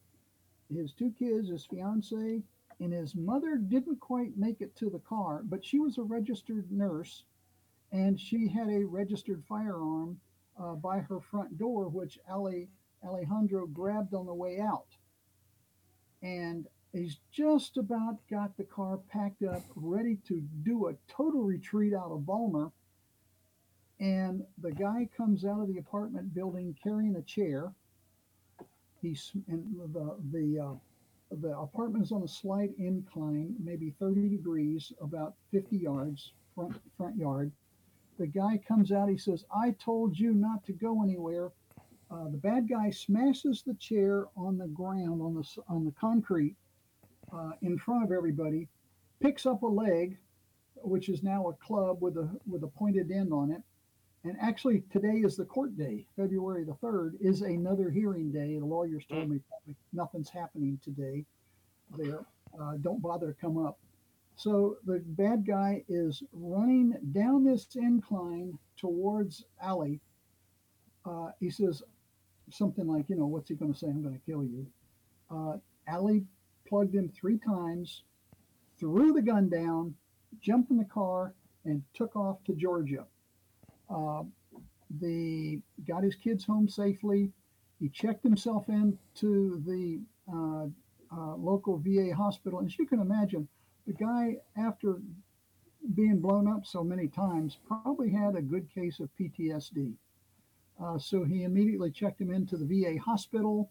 [0.75, 2.43] his two kids, his fiance,
[2.81, 6.71] and his mother didn't quite make it to the car, but she was a registered
[6.71, 7.25] nurse
[7.93, 10.21] and she had a registered firearm
[10.61, 12.69] uh, by her front door, which Ali,
[13.05, 14.89] Alejandro grabbed on the way out.
[16.23, 21.95] And he's just about got the car packed up, ready to do a total retreat
[21.95, 22.73] out of Balmer.
[23.99, 27.73] And the guy comes out of the apartment building carrying a chair.
[29.01, 35.35] He's the the uh, the apartment is on a slight incline, maybe 30 degrees, about
[35.51, 37.51] 50 yards front front yard
[38.19, 39.09] the guy comes out.
[39.09, 41.53] He says, I told you not to go anywhere.
[42.11, 46.55] Uh, the bad guy smashes the chair on the ground, on the, on the concrete
[47.33, 48.69] uh, in front of everybody,
[49.21, 50.17] picks up a leg,
[50.77, 53.63] which is now a club with a, with a pointed end on it.
[54.27, 56.05] And actually, today is the court day.
[56.17, 58.59] February the 3rd is another hearing day.
[58.59, 59.39] The lawyers told me
[59.93, 61.25] nothing's happening today
[61.97, 62.25] there.
[62.61, 63.79] Uh, don't bother to come up.
[64.35, 70.01] So the bad guy is running down this incline towards Allie.
[71.05, 71.85] Uh, he says
[72.51, 73.87] something like, you know, what's he going to say?
[73.87, 74.67] I'm going to kill you.
[75.31, 76.25] Uh, Allie
[76.67, 78.03] plugged him three times,
[78.77, 79.95] threw the gun down,
[80.41, 81.33] jumped in the car,
[81.65, 83.07] and took off to Georgia.
[83.89, 84.23] Uh,
[85.01, 87.33] the got his kids home safely.
[87.81, 90.01] He checked himself into the
[90.33, 90.67] uh,
[91.15, 93.49] uh, local VA hospital, and as you can imagine,
[93.87, 95.01] the guy, after
[95.95, 99.95] being blown up so many times, probably had a good case of PTSD.
[100.83, 103.71] Uh, so he immediately checked him into the VA hospital.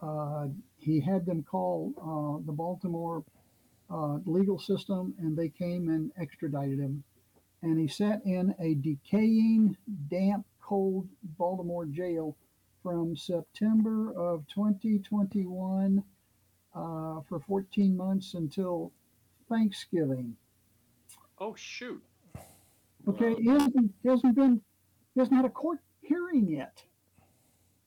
[0.00, 3.24] Uh, he had them call uh, the Baltimore
[4.26, 7.02] legal system, and they came and extradited him.
[7.62, 9.76] And he sat in a decaying,
[10.08, 12.36] damp, cold Baltimore jail
[12.82, 16.02] from September of 2021
[16.74, 18.92] uh, for 14 months until
[19.48, 20.36] Thanksgiving.
[21.38, 22.02] Oh shoot.
[23.08, 24.60] Okay, he hasn't, he hasn't been,
[25.14, 26.82] he hasn't had a court hearing yet.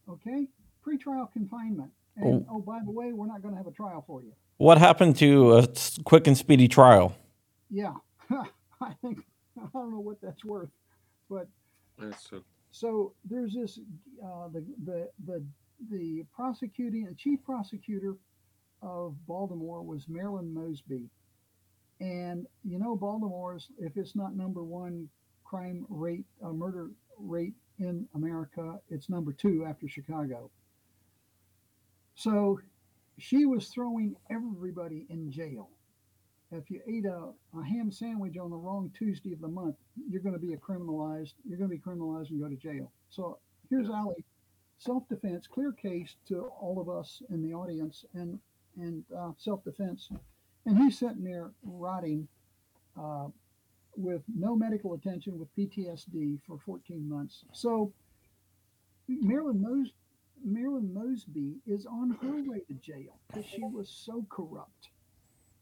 [0.10, 0.48] Okay,
[0.86, 1.92] pretrial confinement.
[2.18, 4.34] And oh, by the way, we're not going to have a trial for you.
[4.58, 5.68] What happened to a
[6.04, 7.16] quick and speedy trial?
[7.70, 7.94] Yeah,
[8.30, 9.24] I think
[9.60, 10.70] I don't know what that's worth,
[11.30, 11.48] but
[11.98, 12.44] that's so.
[12.72, 13.80] So there's this
[14.24, 15.44] uh, the the the
[15.92, 18.16] the prosecuting the chief prosecutor
[18.82, 21.10] of Baltimore was Marilyn Mosby,
[22.00, 25.08] and you know, Baltimore's, if it's not number one
[25.44, 30.50] crime rate, uh, murder rate in America, it's number two after Chicago.
[32.16, 32.60] So
[33.20, 35.70] she was throwing everybody in jail.
[36.52, 39.76] If you eat a, a ham sandwich on the wrong Tuesday of the month,
[40.10, 41.34] you're going to be a criminalized.
[41.48, 42.92] You're going to be criminalized and go to jail.
[43.10, 43.38] So
[43.70, 44.26] here's Ali,
[44.78, 48.40] self-defense, clear case to all of us in the audience, and
[48.78, 50.10] and uh, self-defense
[50.66, 52.28] and he's sitting there rotting
[53.00, 53.28] uh,
[53.96, 57.44] with no medical attention with PTSD for 14 months.
[57.52, 57.92] So
[59.08, 59.94] Marilyn, Mos-
[60.44, 64.90] Marilyn Mosby is on her way to jail because she was so corrupt.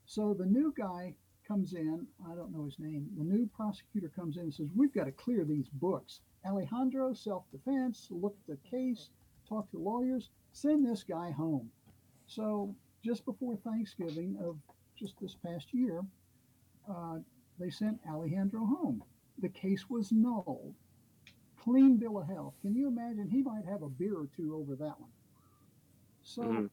[0.10, 1.14] So the new guy
[1.48, 2.08] comes in.
[2.28, 3.08] I don't know his name.
[3.16, 8.10] The new prosecutor comes in and says, "We've got to clear these books." Alejandro, self-defense.
[8.10, 9.12] Look at the case.
[9.48, 10.32] Talk to lawyers.
[10.52, 11.72] Send this guy home.
[12.26, 14.58] So just before Thanksgiving of
[14.96, 16.04] just this past year,
[16.88, 17.20] uh,
[17.60, 19.04] they sent Alejandro home.
[19.38, 20.74] The case was null.
[21.56, 22.56] Clean bill of health.
[22.62, 23.30] Can you imagine?
[23.30, 25.12] He might have a beer or two over that one.
[26.24, 26.70] So Mhm.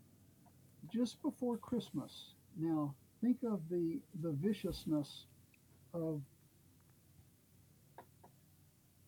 [0.89, 5.25] just before Christmas, now think of the the viciousness
[5.95, 6.21] of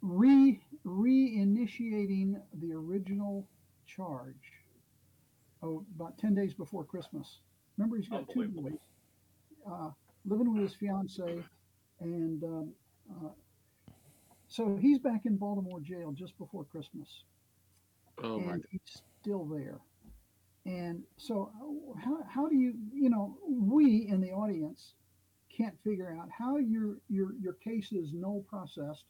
[0.03, 3.47] re reinitiating the original
[3.87, 4.35] charge.
[5.63, 7.39] Oh, about ten days before Christmas.
[7.77, 8.73] Remember, he's got two boys,
[9.71, 9.91] uh,
[10.25, 11.45] living with his fiance,
[12.01, 12.73] and um,
[13.11, 13.29] uh,
[14.49, 17.09] so he's back in Baltimore jail just before Christmas
[18.23, 19.79] Oh my he's still there.
[20.69, 21.51] And so,
[22.05, 24.93] how, how do you, you know, we in the audience
[25.49, 29.05] can't figure out how your your your case is null processed,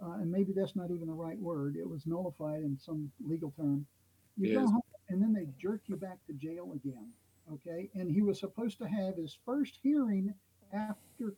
[0.00, 1.74] uh, and maybe that's not even the right word.
[1.74, 3.86] It was nullified in some legal term.
[4.36, 7.08] You go home, and then they jerk you back to jail again.
[7.52, 10.32] Okay, and he was supposed to have his first hearing
[10.72, 11.34] after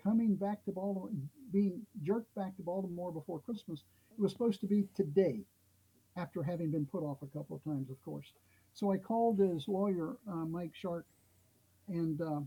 [0.00, 1.10] coming back to Baltimore,
[1.52, 3.82] being jerked back to Baltimore before Christmas.
[4.16, 5.40] It was supposed to be today
[6.16, 8.26] after having been put off a couple of times, of course.
[8.74, 11.06] So I called his lawyer, uh, Mike Shark,
[11.88, 12.40] and uh,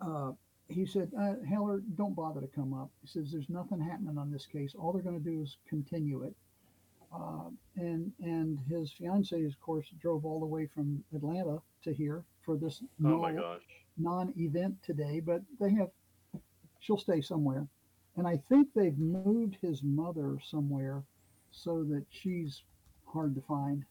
[0.00, 0.32] uh,
[0.68, 2.90] he said, uh, Heller, don't bother to come up.
[3.02, 4.74] He says, there's nothing happening on this case.
[4.78, 6.34] All they're going to do is continue it.
[7.14, 12.24] Uh, and and his fiance, of course, drove all the way from Atlanta to here
[12.42, 13.62] for this Oh my null- gosh.
[13.98, 15.90] non-event today, but they have
[16.80, 17.66] she'll stay somewhere.
[18.16, 21.02] And I think they've moved his mother somewhere
[21.52, 22.62] so that she's
[23.06, 23.84] hard to find.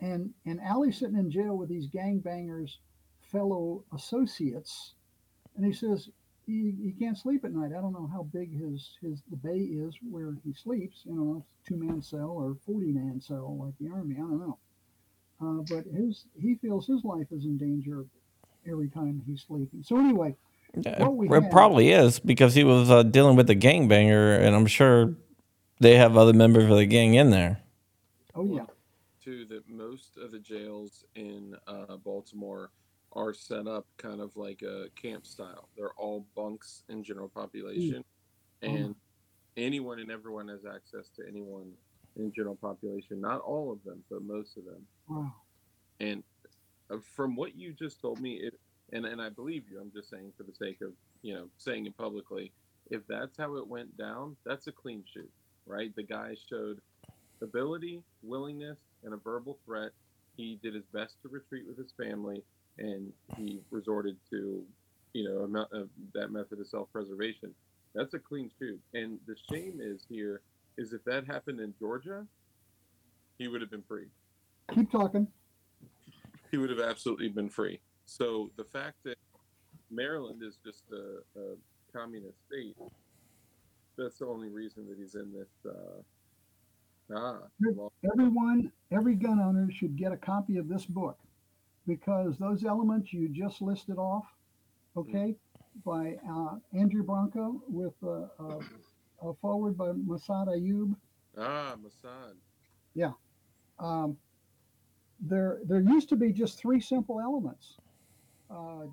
[0.00, 2.76] And and Allie's sitting in jail with these gangbangers,
[3.20, 4.94] fellow associates,
[5.56, 6.08] and he says
[6.46, 7.70] he, he can't sleep at night.
[7.76, 11.02] I don't know how big his his the bay is where he sleeps.
[11.04, 14.16] You know, two man cell or forty man cell like the army.
[14.16, 14.58] I don't know.
[15.40, 18.06] Uh, but his he feels his life is in danger
[18.68, 19.82] every time he's sleeping.
[19.82, 20.34] So anyway,
[20.76, 24.54] Yeah, What we it probably is because he was uh, dealing with a gangbanger, and
[24.56, 25.14] I'm sure
[25.80, 27.60] they have other members of the gang in there.
[28.34, 28.66] oh yeah,
[29.22, 32.70] too that most of the jails in uh, Baltimore
[33.12, 35.68] are set up kind of like a camp style.
[35.76, 38.04] They're all bunks in general population,
[38.62, 38.94] and
[39.56, 41.72] anyone and everyone has access to anyone
[42.16, 43.20] in general population.
[43.20, 44.86] Not all of them, but most of them.
[45.08, 45.34] wow.
[45.98, 46.22] And
[46.90, 48.54] uh, from what you just told me, it
[48.92, 49.80] and and I believe you.
[49.80, 52.52] I'm just saying for the sake of you know saying it publicly.
[52.90, 55.30] If that's how it went down, that's a clean shoot,
[55.66, 55.94] right?
[55.96, 56.80] The guy showed
[57.42, 59.90] ability, willingness, and a verbal threat.
[60.36, 62.42] He did his best to retreat with his family,
[62.78, 64.62] and he resorted to,
[65.12, 67.54] you know, a, uh, that method of self-preservation.
[67.94, 68.80] That's a clean shoot.
[68.94, 70.40] And the shame is here
[70.78, 72.26] is if that happened in Georgia,
[73.38, 74.06] he would have been free
[74.74, 75.26] Keep talking.
[76.50, 77.80] he would have absolutely been free.
[78.06, 79.16] So the fact that
[79.90, 81.54] Maryland is just a, a
[81.92, 82.76] communist state,
[84.00, 85.48] that's the only reason that he's in this.
[85.66, 87.38] Uh, ah,
[87.74, 91.18] well, Everyone, every gun owner should get a copy of this book
[91.86, 94.24] because those elements you just listed off,
[94.96, 95.36] okay,
[95.84, 98.58] by uh, Andrew Branca with uh, uh,
[99.22, 100.94] a forward by Massad Ayoob.
[101.38, 102.34] ah, Massad.
[103.78, 104.16] Um,
[105.20, 107.76] there, there used to be just three simple elements.
[108.50, 108.86] Uh,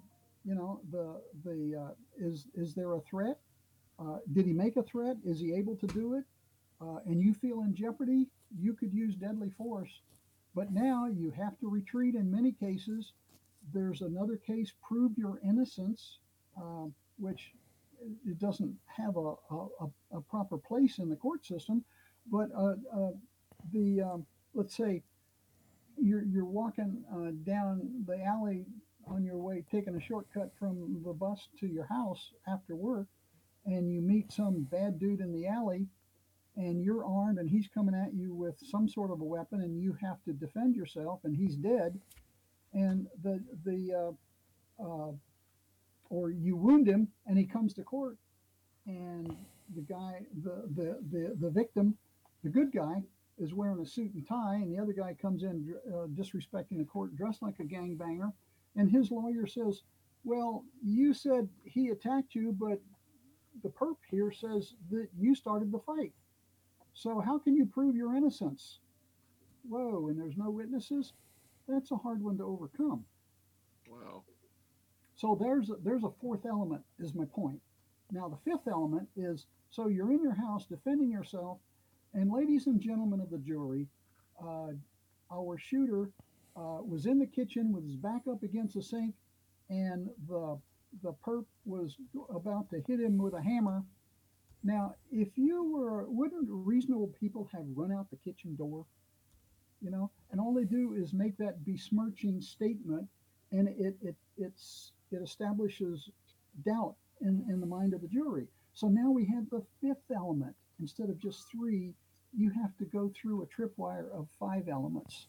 [0.45, 3.37] you know, the the uh, is is there a threat?
[3.99, 5.17] Uh, did he make a threat?
[5.25, 6.23] Is he able to do it?
[6.81, 8.27] Uh, and you feel in jeopardy,
[8.59, 10.01] you could use deadly force.
[10.55, 13.13] But now you have to retreat in many cases.
[13.73, 16.19] There's another case, prove your innocence,
[16.57, 17.51] um, which
[18.27, 19.67] it doesn't have a, a,
[20.11, 21.83] a- proper place in the court system.
[22.31, 23.11] But uh, uh,
[23.73, 25.03] the um, let's say
[25.97, 28.65] you're you're walking uh, down the alley
[29.07, 33.07] on your way, taking a shortcut from the bus to your house after work,
[33.67, 35.85] and you meet some bad dude in the alley,
[36.55, 39.79] and you're armed, and he's coming at you with some sort of a weapon, and
[39.79, 41.99] you have to defend yourself, and he's dead,
[42.73, 44.15] and the the
[44.81, 45.11] uh, uh,
[46.09, 48.17] or you wound him, and he comes to court,
[48.87, 49.35] and
[49.75, 51.95] the guy, the the the, the victim,
[52.43, 53.03] the good guy,
[53.37, 56.85] is wearing a suit and tie, and the other guy comes in uh, disrespecting the
[56.85, 58.31] court, dressed like a gangbanger,
[58.77, 59.83] and his lawyer says,
[60.23, 62.79] "Well, you said he attacked you, but
[63.63, 66.13] the perp here says that you started the fight.
[66.93, 68.79] So how can you prove your innocence?"
[69.67, 71.13] Whoa, and there's no witnesses.
[71.67, 73.05] That's a hard one to overcome.
[73.89, 74.23] Wow.
[75.15, 77.59] So there's a, there's a fourth element is my point.
[78.11, 81.57] Now the fifth element is so you're in your house defending yourself,
[82.13, 83.87] and ladies and gentlemen of the jury,
[84.41, 84.69] uh,
[85.31, 86.09] our shooter
[86.55, 89.13] uh, was in the kitchen with his back up against the sink,
[89.69, 90.57] and the
[91.03, 91.95] the perp was
[92.33, 93.83] about to hit him with a hammer.
[94.63, 98.85] Now, if you were, wouldn't reasonable people have run out the kitchen door?
[99.81, 103.07] You know, and all they do is make that besmirching statement,
[103.51, 106.09] and it it it's it establishes
[106.65, 108.47] doubt in, in the mind of the jury.
[108.73, 110.55] So now we have the fifth element.
[110.79, 111.93] Instead of just three,
[112.35, 115.27] you have to go through a tripwire of five elements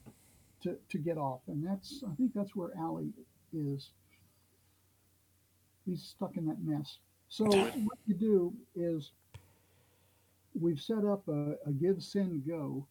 [0.62, 1.40] to, to get off.
[1.46, 3.12] And that's, I think that's where Allie
[3.52, 3.90] is.
[5.88, 6.98] He's stuck in that mess.
[7.28, 9.12] So what you do is
[10.58, 12.86] we've set up a, a give, send, go,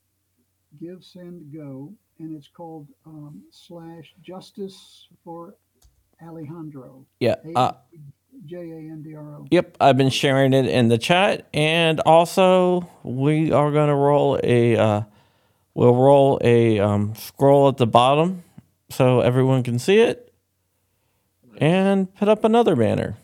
[0.80, 5.54] give, send, go, and it's called um, slash justice for
[6.22, 7.06] Alejandro.
[7.20, 7.36] Yeah.
[7.56, 7.74] Uh,
[8.46, 9.48] J A N D R O.
[9.50, 14.40] Yep, I've been sharing it in the chat, and also we are going to roll
[14.44, 15.02] a uh,
[15.74, 18.44] we'll roll a um, scroll at the bottom
[18.90, 20.27] so everyone can see it,
[21.58, 23.18] and put up another banner.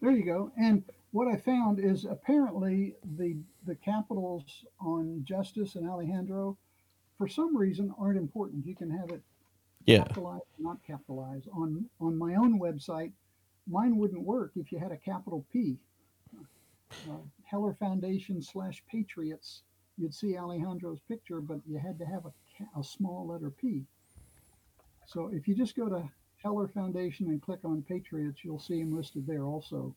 [0.00, 0.52] There you go.
[0.56, 3.36] And what I found is apparently the
[3.66, 6.56] the capitals on Justice and Alejandro,
[7.16, 8.66] for some reason, aren't important.
[8.66, 9.22] You can have it
[9.86, 9.98] Yeah.
[10.04, 11.48] capitalized, not capitalized.
[11.52, 13.12] On on my own website,
[13.66, 15.78] mine wouldn't work if you had a capital P.
[17.08, 19.62] Uh, Heller Foundation slash Patriots,
[19.98, 22.32] you'd see Alejandro's picture, but you had to have a,
[22.78, 23.84] a small letter P.
[25.06, 26.08] So if you just go to
[26.42, 29.94] Heller Foundation and click on Patriots, you'll see him listed there also,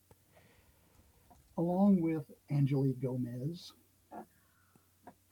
[1.58, 3.74] along with Angelique Gomez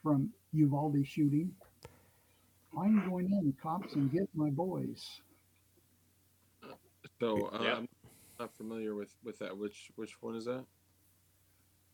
[0.04, 1.52] from Uvalde shooting.
[2.78, 5.22] I'm going in, cops, and get my boys.
[7.20, 7.76] So uh, Yeah.
[7.78, 7.90] I'm
[8.40, 9.58] not familiar with with that.
[9.58, 10.64] Which which one is that?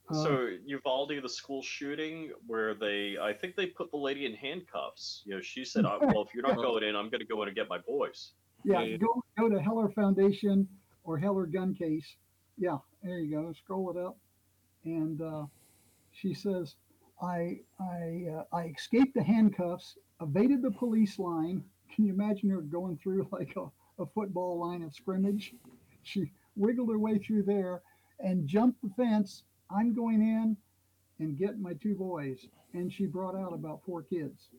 [0.09, 4.33] Uh, So Uvalde, the school shooting, where they, I think they put the lady in
[4.35, 5.23] handcuffs.
[5.25, 7.41] You know, she said, "Uh, "Well, if you're not going in, I'm going to go
[7.41, 8.33] in and get my boys."
[8.65, 8.97] Yeah, Yeah, yeah.
[8.97, 10.67] go go to Heller Foundation
[11.05, 12.17] or Heller Gun Case.
[12.57, 13.53] Yeah, there you go.
[13.53, 14.17] Scroll it up,
[14.85, 15.45] and uh,
[16.11, 16.75] she says,
[17.21, 21.63] "I I uh, I escaped the handcuffs, evaded the police line.
[21.93, 23.67] Can you imagine her going through like a,
[24.01, 25.55] a football line of scrimmage?
[26.03, 27.81] She wiggled her way through there
[28.19, 29.43] and jumped the fence.
[29.71, 30.57] I'm going in
[31.19, 34.49] and getting my two boys, and she brought out about four kids.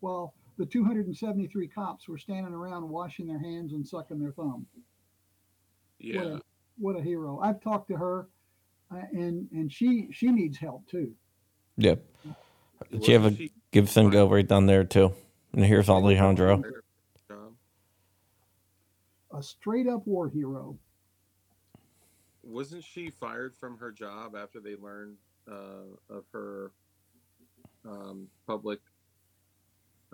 [0.00, 4.66] Well, the 273 cops were standing around washing their hands and sucking their thumb.
[5.98, 6.16] Yeah.
[6.18, 6.40] What a,
[6.76, 7.40] what a hero!
[7.42, 8.28] I've talked to her,
[8.94, 11.14] uh, and and she she needs help too.
[11.78, 12.04] Yep.
[13.02, 15.14] She have a Wasn't she GiveSendGo right down there too.
[15.54, 16.58] And here's Alejandro.
[16.58, 17.52] fired from her job?
[19.32, 20.78] A straight up war hero.
[22.42, 25.16] Wasn't she fired from her job after they learned
[25.50, 26.72] uh, of her
[27.88, 28.80] um, public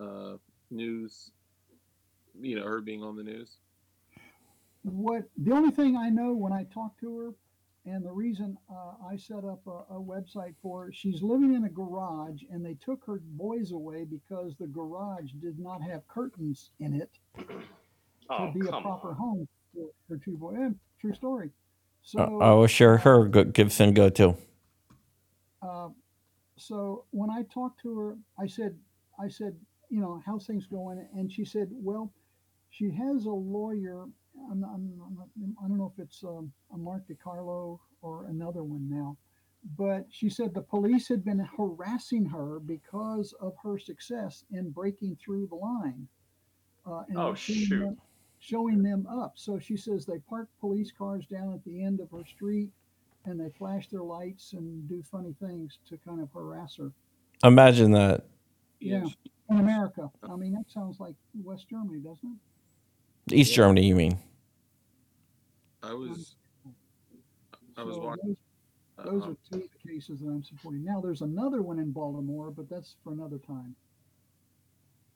[0.00, 0.36] uh,
[0.70, 1.30] news?
[2.40, 3.56] You know, her being on the news.
[4.82, 7.34] What the only thing I know when I talk to her,
[7.92, 11.64] and the reason uh, I set up a, a website for her, she's living in
[11.64, 16.70] a garage, and they took her boys away because the garage did not have curtains
[16.80, 17.10] in it
[18.28, 19.16] Oh, to be a proper on.
[19.16, 20.56] home for her two boys.
[20.58, 21.50] And true story.
[22.02, 24.36] So I will share her go- GiveSendGo too.
[25.62, 25.88] uh,
[26.56, 28.76] so when I talked to her, I said,
[29.20, 29.56] I said,
[29.90, 31.06] you know, how's things going?
[31.14, 32.12] And she said, well,
[32.70, 34.04] she has a lawyer.
[34.50, 35.28] I'm, not- I'm, I'm not,
[35.64, 39.16] I don't know if it's um, a Mark DiCarlo or another one now,
[39.78, 45.16] but she said the police had been harassing her because of her success in breaking
[45.24, 46.06] through the line.
[46.86, 47.80] Uh, and Oh, showing shoot.
[47.80, 47.96] Them,
[48.38, 49.32] showing them up.
[49.36, 52.68] So she says they park police cars down at the end of her street
[53.24, 56.92] and they flash their lights and do funny things to kind of harass her
[57.44, 58.24] Imagine that.
[58.80, 59.06] Yeah.
[59.48, 60.10] She- in America.
[60.22, 62.38] I mean, that sounds like West Germany, doesn't
[63.28, 63.34] it?
[63.34, 63.56] East Yeah.
[63.56, 64.18] Germany, you mean?
[65.82, 66.36] I was.
[67.76, 68.36] I was So watching.
[68.96, 70.84] Those, those um, are two of the cases that I'm supporting.
[70.84, 73.76] Now, there's another one in Baltimore, but that's for another time.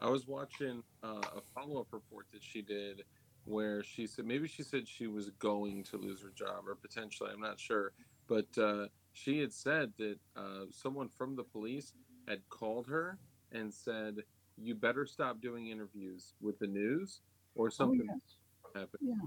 [0.00, 3.04] I was watching uh, a follow up report that she did
[3.44, 7.30] where she said maybe she said she was going to lose her job or potentially,
[7.32, 7.92] I'm not sure.
[8.26, 11.94] But uh, she had said that uh, someone from the police
[12.28, 13.18] had called her
[13.52, 14.16] and said,
[14.56, 17.20] You better stop doing interviews with the news
[17.54, 18.36] or something Oh, yes.
[18.74, 19.02] happened.
[19.02, 19.26] Yeah.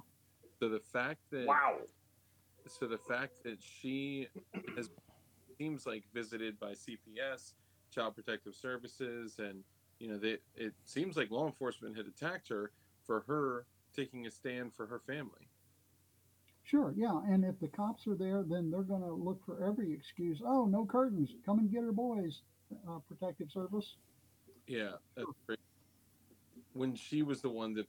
[0.59, 1.79] So the fact that Wow.
[2.67, 4.27] so the fact that she
[4.75, 4.89] has
[5.57, 7.53] seems like visited by CPS,
[7.91, 9.63] Child Protective Services, and
[9.99, 12.71] you know they, it seems like law enforcement had attacked her
[13.05, 13.65] for her
[13.95, 15.47] taking a stand for her family.
[16.63, 17.19] Sure, yeah.
[17.27, 20.41] And if the cops are there, then they're going to look for every excuse.
[20.43, 21.35] Oh, no curtains.
[21.45, 22.41] Come and get her boys.
[22.89, 23.97] Uh, protective service.
[24.67, 24.91] Yeah.
[26.73, 27.87] When she was the one that,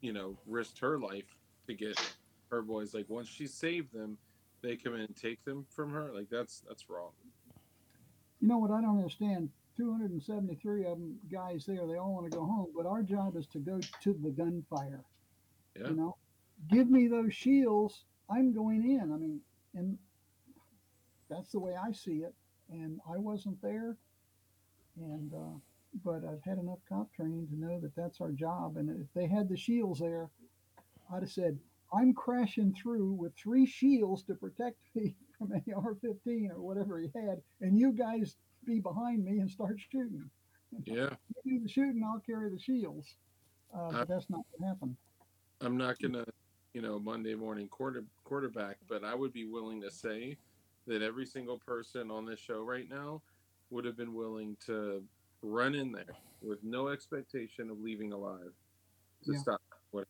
[0.00, 1.98] you know, risked her life to get
[2.50, 4.18] her boys, like once she saved them,
[4.62, 6.10] they come in and take them from her.
[6.12, 7.10] Like that's that's wrong.
[8.40, 8.70] You know what?
[8.70, 9.48] I don't understand.
[9.76, 13.46] 273 of them guys there, they all want to go home, but our job is
[13.48, 15.04] to go to the gunfire.
[15.78, 15.88] Yeah.
[15.88, 16.16] You know,
[16.70, 18.04] give me those shields.
[18.30, 19.12] I'm going in.
[19.12, 19.40] I mean,
[19.74, 19.98] and
[21.28, 22.34] that's the way I see it.
[22.70, 23.96] And I wasn't there,
[24.96, 25.58] and uh,
[26.04, 28.76] but I've had enough cop training to know that that's our job.
[28.76, 30.28] And if they had the shields there,
[31.12, 31.58] I'd have said,
[31.92, 37.10] I'm crashing through with three shields to protect me from an AR-15 or whatever he
[37.14, 40.28] had, and you guys be behind me and start shooting.
[40.84, 41.10] Yeah.
[41.44, 43.14] You do the shooting, I'll carry the shields.
[43.72, 44.96] Uh, but that's not what happened.
[45.60, 46.24] I'm not gonna,
[46.74, 50.36] you know, Monday morning quarter quarterback, but I would be willing to say
[50.86, 53.22] that every single person on this show right now
[53.70, 55.02] would have been willing to
[55.42, 58.52] run in there with no expectation of leaving alive
[59.24, 59.38] to Yeah.
[59.38, 59.60] stop
[59.90, 60.06] what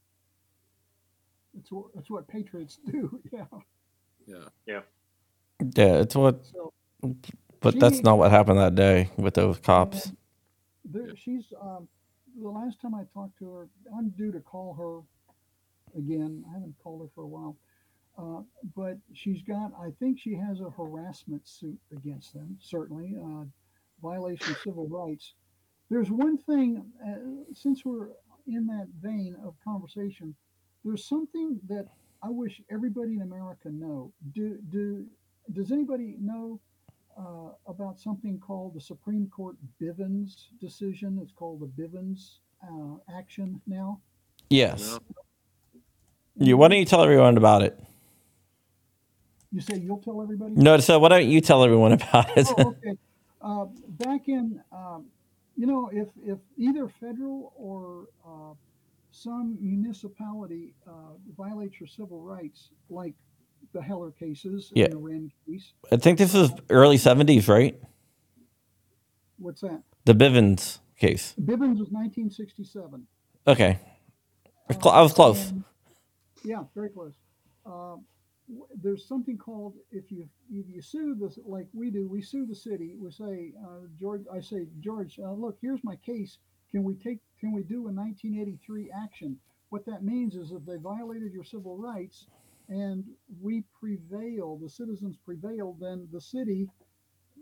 [1.59, 3.21] It's what it's what patriots do.
[3.33, 3.47] Yeah.
[4.27, 4.49] yeah.
[4.67, 4.83] Yeah,
[5.75, 6.73] Yeah, it's what, So
[7.61, 10.13] but She that's not what happened that day with those cops.
[10.85, 11.89] there, she's um,
[12.41, 16.45] the last time I talked to her, I'm due to call her again.
[16.51, 17.57] I haven't called her for a while.
[18.19, 18.43] Uh,
[18.75, 23.45] but she's got, I think she has a harassment suit against them, certainly, uh,
[24.03, 25.35] violation of civil rights.
[25.91, 28.09] There's one thing, uh, since we're
[28.47, 30.35] in that vein of conversation,
[30.85, 31.87] there's something that
[32.23, 34.13] I wish everybody in America know.
[34.33, 35.07] Do, do,
[35.53, 36.61] does anybody know
[37.19, 41.19] uh, about something called the Supreme Court Bivens decision?
[41.23, 44.01] It's called the Bivens uh, action now.
[44.51, 44.93] Yes.
[44.93, 44.99] No.
[46.39, 47.79] You, why don't you tell everyone about it?
[49.53, 50.53] You say you'll tell everybody?
[50.55, 52.47] No, so why don't you tell everyone about it?
[52.59, 52.99] oh, okay.
[53.47, 55.07] Uh, back in, um,
[55.57, 58.53] you know, if, if either federal or uh,
[59.13, 63.15] some municipality uh, violates your civil rights, like
[63.73, 64.87] the Heller cases Yeah.
[64.87, 67.79] and the Wrenn case, I think this is early 70s, right?
[69.39, 69.81] what's that?
[70.07, 71.35] The Bivens case.
[71.41, 73.07] Bivens was 1967.
[73.47, 73.79] Okay.
[74.69, 75.53] I was close.
[76.45, 77.13] Yeah, very close.
[77.65, 77.97] Uh,
[78.83, 82.55] there's something called if you if you sue this like we do, we sue the
[82.55, 82.95] city.
[82.99, 86.39] We say uh, George, I say George, uh, look, here's my case.
[86.71, 87.19] Can we take?
[87.41, 89.39] Can we do a 1983 action?
[89.71, 92.27] What that means is if they violated your civil rights
[92.69, 93.05] and
[93.41, 96.69] we prevail, the citizens prevail, then the city,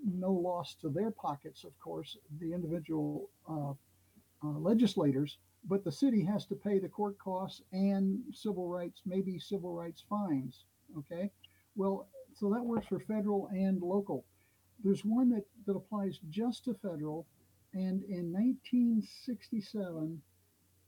[0.05, 3.73] no loss to their pockets, of course, the individual uh,
[4.43, 9.39] uh, legislators, but the city has to pay the court costs and civil rights, maybe
[9.39, 10.65] civil rights fines.
[10.99, 11.31] Okay.
[11.77, 14.25] Well, so that works for federal and local.
[14.83, 17.27] There's one that, that applies just to federal.
[17.73, 20.21] And in 1967,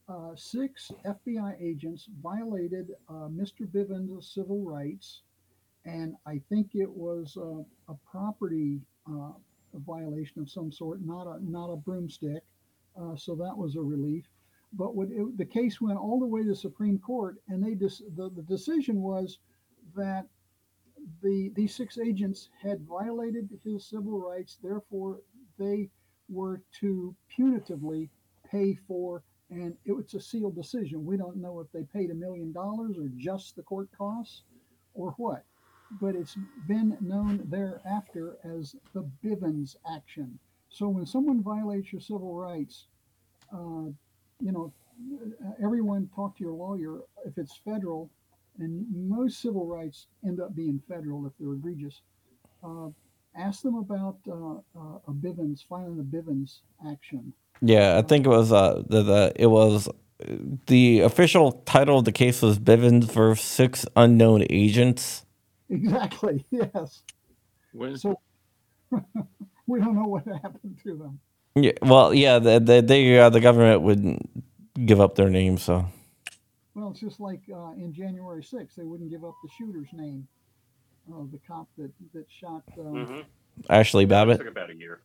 [0.09, 3.66] uh, six FBI agents violated uh, Mr.
[3.66, 5.22] Bivens' civil rights.
[5.84, 7.36] And I think it was
[7.88, 9.32] a property uh,
[9.74, 12.42] violation of some sort, not a, not a broomstick.
[13.00, 14.24] Uh, so that was a relief
[14.72, 18.02] but it, the case went all the way to the Supreme Court, and they just
[18.16, 19.38] the, the decision was
[19.97, 20.26] that
[21.22, 25.20] the these six agents had violated his civil rights, therefore
[25.59, 25.88] they
[26.28, 28.09] were to punitively
[28.51, 31.05] pay for, and it was a sealed decision.
[31.05, 34.42] We don't know if they paid a million dollars or just the court costs
[34.94, 35.44] or what,
[36.01, 36.36] but it's
[36.66, 40.38] been known thereafter as the Bivens action.
[40.68, 42.86] So when someone violates your civil rights,
[43.53, 43.90] uh,
[44.40, 44.72] you know,
[45.62, 48.11] everyone talk to your lawyer if it's federal,
[48.59, 52.00] and most civil rights end up being federal if they're egregious.
[52.64, 52.88] Uh,
[53.36, 57.32] ask them about uh, uh, a Bivens, filing a Bivens action.
[57.61, 59.88] Yeah, I think it was uh the, the it was
[60.66, 65.24] the official title of the case was Bivens versus six unknown agents.
[65.68, 66.44] Exactly.
[66.50, 67.02] Yes.
[67.72, 68.20] When So
[69.66, 71.20] we don't know what happened to them.
[71.54, 75.86] Yeah, well, yeah, the the they, uh, the government wouldn't give up their name, so
[76.77, 80.29] Well, it's just like uh, in January 6th, they wouldn't give up the shooter's name,
[81.11, 82.62] uh, the cop that that shot.
[82.79, 83.20] Uh, Mm-hmm.
[83.70, 84.37] Ashley It Babbitt.
[84.37, 85.01] took about a year.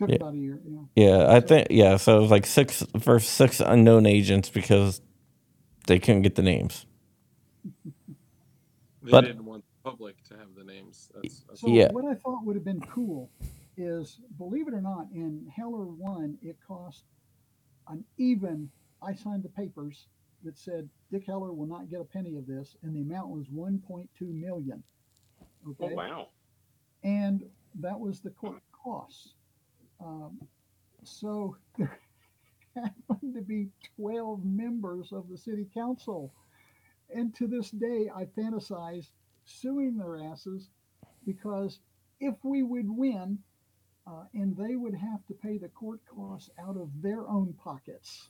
[0.00, 0.16] Took Yeah.
[0.16, 0.58] about a year.
[0.66, 0.80] Yeah.
[0.96, 1.98] Yeah, I think yeah.
[1.98, 5.02] So it was like six versus six unknown agents because
[5.86, 6.86] they couldn't get the names.
[7.62, 11.10] they But- didn't want the public to have the names.
[11.14, 11.92] That's, that's So Yeah.
[11.92, 13.28] what I thought would have been cool
[13.76, 17.04] is, believe it or not, in Heller one, it cost
[17.88, 18.70] an even.
[19.04, 20.06] I signed the papers,
[20.44, 23.46] that said Dick Heller will not get a penny of this, and the amount was
[23.48, 24.82] 1.2 million.
[25.66, 26.28] Oh wow.
[27.02, 27.42] and
[27.80, 29.32] that was the court costs.
[29.98, 30.38] Um,
[31.02, 31.98] so there
[32.76, 36.32] happened to be 12 members of the city council,
[37.14, 39.08] and to this day, I fantasize
[39.46, 40.68] suing their asses
[41.24, 41.80] because
[42.20, 43.38] if we would win,
[44.06, 48.28] uh, and they would have to pay the court costs out of their own pockets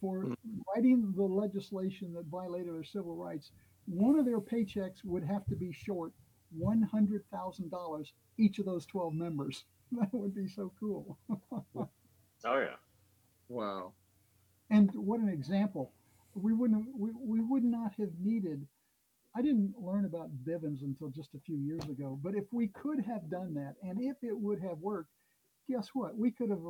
[0.00, 0.36] for Mm.
[0.74, 3.52] writing the legislation that violated their civil rights.
[3.86, 6.12] One of their paychecks would have to be short
[6.56, 9.64] $100,000 each of those 12 members.
[9.92, 11.18] That would be so cool.
[12.44, 12.76] Oh yeah.
[13.48, 13.94] Wow.
[14.70, 15.94] And what an example.
[16.34, 18.66] We wouldn't have, we, we would not have needed
[19.34, 23.00] I didn't learn about Bivens until just a few years ago, but if we could
[23.04, 25.10] have done that and if it would have worked,
[25.68, 26.16] guess what?
[26.16, 26.62] We could have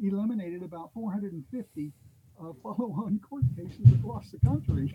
[0.00, 1.92] eliminated about 450
[2.40, 4.94] uh, follow-on court cases across the country.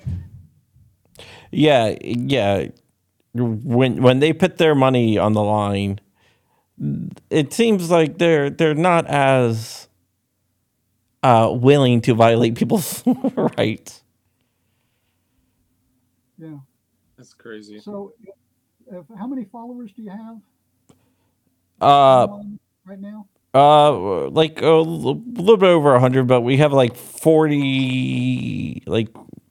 [1.51, 2.67] Yeah, yeah.
[3.33, 5.99] When when they put their money on the line,
[7.29, 9.87] it seems like they're they're not as
[11.23, 13.03] uh, willing to violate people's
[13.57, 14.03] rights.
[16.37, 16.57] Yeah.
[17.17, 17.79] That's crazy.
[17.79, 18.35] So, if,
[18.87, 20.39] if, how many followers do you have
[21.81, 22.27] Uh,
[22.85, 23.27] right now?
[23.53, 29.09] Uh, like a little bit over a hundred, but we have like forty, like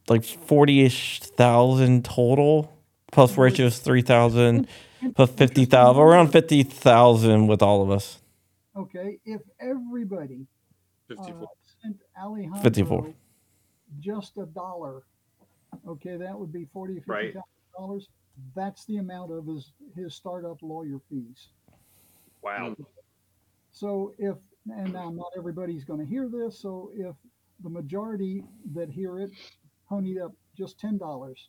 [0.09, 2.73] like forty ish thousand total.
[3.13, 4.67] Plus Rich's three thousand,
[5.15, 8.19] plus fifty thousand, around fifty thousand with all of us.
[8.77, 10.47] Okay, if everybody
[11.19, 11.49] uh, 54.
[11.83, 13.15] sent Alejandro 54.
[14.01, 15.03] just a dollar,
[15.89, 17.35] okay, that would be forty or fifty Right.
[17.79, 18.09] dollars.
[18.55, 21.49] That's the amount of his his startup lawyer fees.
[22.43, 22.77] Wow.
[23.73, 24.37] So if
[24.71, 27.17] and now not everybody's going to hear this, so if
[27.63, 28.45] the majority
[28.75, 29.31] that hear it
[29.91, 31.49] ponied up just ten dollars,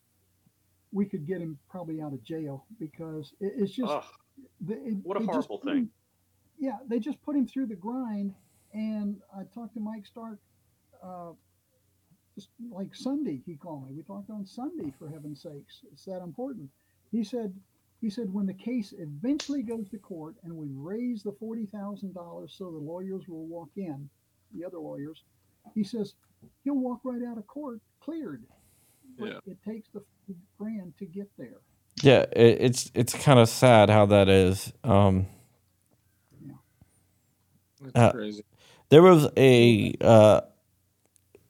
[0.91, 4.03] we could get him probably out of jail because it, it's just Ugh,
[4.61, 5.77] the, it, what a horrible thing.
[5.77, 5.89] him-
[6.59, 8.33] yeah, they just put him through the grind.
[8.73, 10.39] And I talked to Mike Stark,
[11.03, 11.31] uh,
[12.33, 13.93] just like Sunday, he called me.
[13.95, 15.81] We talked on Sunday, for heaven's sakes.
[15.91, 16.69] It's that important.
[17.11, 17.53] He said,
[18.03, 22.65] he said, when the case eventually goes to court and we raise the $40,000 so
[22.69, 24.09] the lawyers will walk in,
[24.53, 25.23] the other lawyers,
[25.73, 26.13] he says,
[26.65, 28.43] he'll walk right out of court cleared.
[29.17, 29.39] But Yeah.
[29.47, 31.61] it takes the 40 grand to get there.
[32.03, 34.73] Yeah, it, it's it's kind of sad how that is.
[34.83, 35.27] Um,
[37.81, 38.43] That's Uh, crazy.
[38.89, 40.41] there was a uh,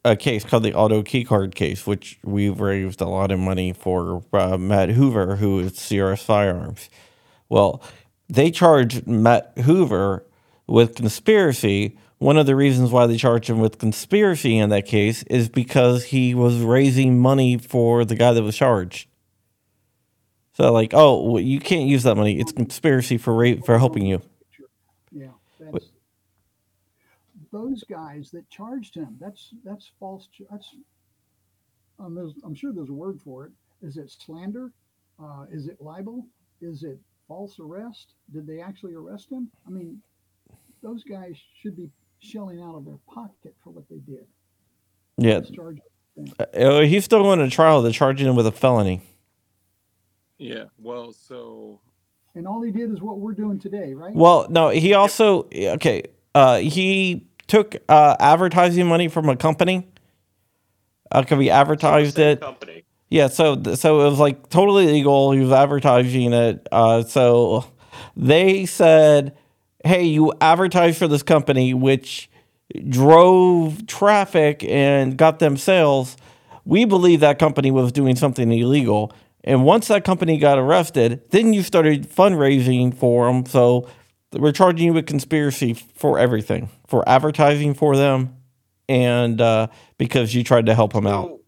[0.06, 3.74] a case called the auto key card case, which we've raised a lot of money
[3.74, 6.89] for uh, Matt Hoover, who is CRS Firearms.
[7.49, 7.82] Well,
[8.28, 10.26] they charged Matt Hoover
[10.68, 11.97] with conspiracy.
[12.18, 16.06] One of the reasons why they charged him with conspiracy in that case is because
[16.06, 19.08] he was raising money for the guy that was charged.
[20.54, 22.39] So, like, oh, well, you can't use that money.
[22.39, 24.22] It's conspiracy for ra- for helping you.
[25.12, 25.30] Yeah,
[25.60, 25.91] that's
[27.54, 29.16] those guys that charged him.
[29.22, 30.28] That's that's false.
[30.51, 30.76] That's
[31.99, 33.51] um, I'm sure there's a word for it.
[33.82, 34.72] Is it slander?
[35.22, 36.26] Uh, is it libel?
[36.62, 38.16] Is it false arrest?
[38.34, 39.49] Did they actually arrest him?
[39.68, 40.01] I mean,
[40.82, 41.89] those guys should be
[42.20, 44.26] shelling out of their pocket for what they did.
[45.18, 45.80] Yeah, Let's charge
[46.18, 46.34] them.
[46.54, 47.82] Uh, he's still going to trial.
[47.82, 49.01] They're charging him with a felony.
[50.39, 50.66] Yeah.
[50.80, 51.80] Well, so
[52.36, 54.14] And all he did is what we're doing today, right?
[54.14, 56.04] Well, no, he also okay.
[56.34, 59.88] Uh, he took uh, advertising money from a company.
[61.12, 62.41] Uh, could we advertised it?
[62.41, 62.84] Company.
[63.12, 65.34] Yeah, so so it was like totally legal.
[65.34, 66.68] He was advertising it.
[66.72, 67.66] Uh, so
[68.18, 69.38] they said,
[69.86, 72.28] "Hey, you advertised for this company, which
[72.89, 76.18] drove traffic and got them sales.
[76.66, 81.54] We believe that company was doing something illegal." And once that company got arrested, then
[81.54, 83.45] you started fundraising for them.
[83.45, 83.88] So
[84.42, 88.38] we're charging you with conspiracy for everything, for advertising for them,
[88.90, 89.68] and uh,
[89.98, 91.26] because you tried to help them out.
[91.26, 91.42] So,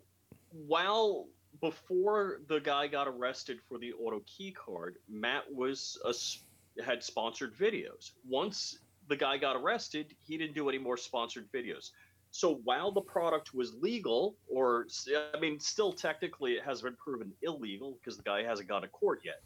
[0.67, 1.27] while
[1.61, 6.43] before the guy got arrested for the auto key card, Matt was a s
[6.85, 8.11] had sponsored videos.
[8.27, 11.91] Once the guy got arrested, he didn't do any more sponsored videos.
[12.31, 14.87] So while the product was legal, or
[15.33, 18.89] I mean, still technically it has been proven illegal because the guy hasn't gone to
[18.89, 19.41] court yet.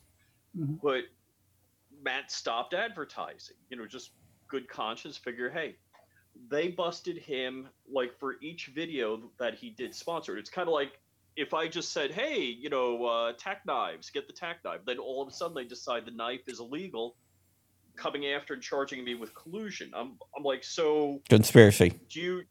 [0.58, 0.80] Mhm.
[0.82, 1.04] But
[2.04, 3.56] Matt stopped advertising.
[3.70, 4.12] You know, just
[4.48, 5.18] good conscience.
[5.18, 5.76] Figure, hey,
[6.50, 10.38] they busted him like for each video that he did sponsored.
[10.40, 11.00] It's kind of like
[11.36, 14.98] if I just said, "Hey, you know, uh, tack knives, get the tack knife," then
[14.98, 17.16] all of a sudden they decide the knife is illegal,
[17.96, 19.92] coming after and charging me with collusion.
[19.96, 21.94] I'm, I'm like, so Conspiracy.
[22.10, 22.44] do you?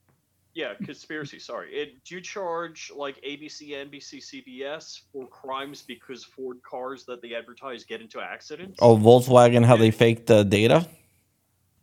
[0.58, 1.38] Yeah, conspiracy.
[1.38, 1.72] Sorry.
[1.72, 7.34] It, do you charge like ABC, NBC, CBS for crimes because Ford cars that they
[7.36, 8.76] advertise get into accidents?
[8.82, 10.84] Oh, Volkswagen, how they fake the data?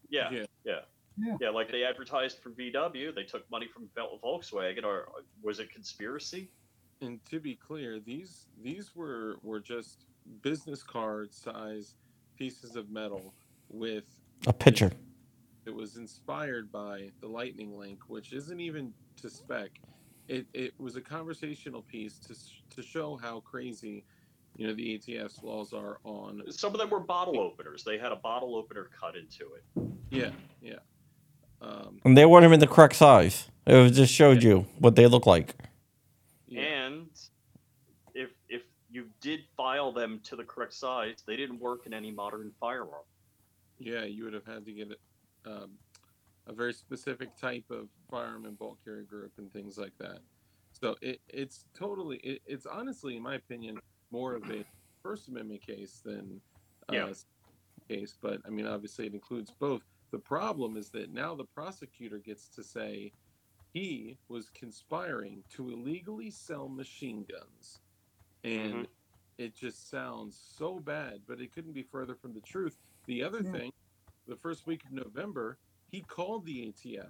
[0.10, 0.46] yeah, Yeah.
[0.66, 0.80] yeah,
[1.18, 1.38] Yeah.
[1.40, 1.50] yeah.
[1.52, 6.50] Like they advertised for VW, they took money from Volkswagen, or uh, was it conspiracy?
[7.00, 10.04] And to be clear, these these were were just
[10.42, 11.96] business card size
[12.38, 13.34] pieces of metal
[13.70, 14.04] with
[14.48, 14.92] A picture.
[15.66, 19.70] It was inspired by the lightning link which isn't even to spec
[20.28, 22.36] it, it was a conversational piece to,
[22.76, 24.04] to show how crazy
[24.56, 27.84] you know the atf's laws are on Some of them were bottle openers.
[27.84, 29.64] They had a bottle opener cut into it.
[30.10, 30.80] yeah yeah
[31.62, 33.50] um, And they weren't even the correct size.
[33.68, 35.56] It just showed you what they look like.
[36.56, 37.08] And
[38.14, 42.12] if if you did file them to the correct size, they didn't work in any
[42.12, 43.04] modern firearm.
[43.78, 44.90] yeah you would have had to get
[45.46, 45.80] um,
[46.48, 50.20] a very specific type of firearm and bolt carrier group and things like that
[50.72, 53.78] so it, it's totally it, it's honestly in my opinion
[54.12, 54.64] more of a
[55.04, 56.42] first amendment case than
[56.90, 57.14] uh, Yeah.
[57.90, 59.82] case but i mean obviously it includes both
[60.12, 63.12] the problem is that now the prosecutor gets to say
[63.74, 67.82] he was conspiring to illegally sell machine guns
[68.44, 68.88] and Mhm.
[69.38, 72.78] it just sounds so bad but it couldn't be further from the truth
[73.08, 73.52] the other Yeah.
[73.52, 73.72] thing
[74.28, 75.58] the first week of november
[75.92, 77.10] he called the atf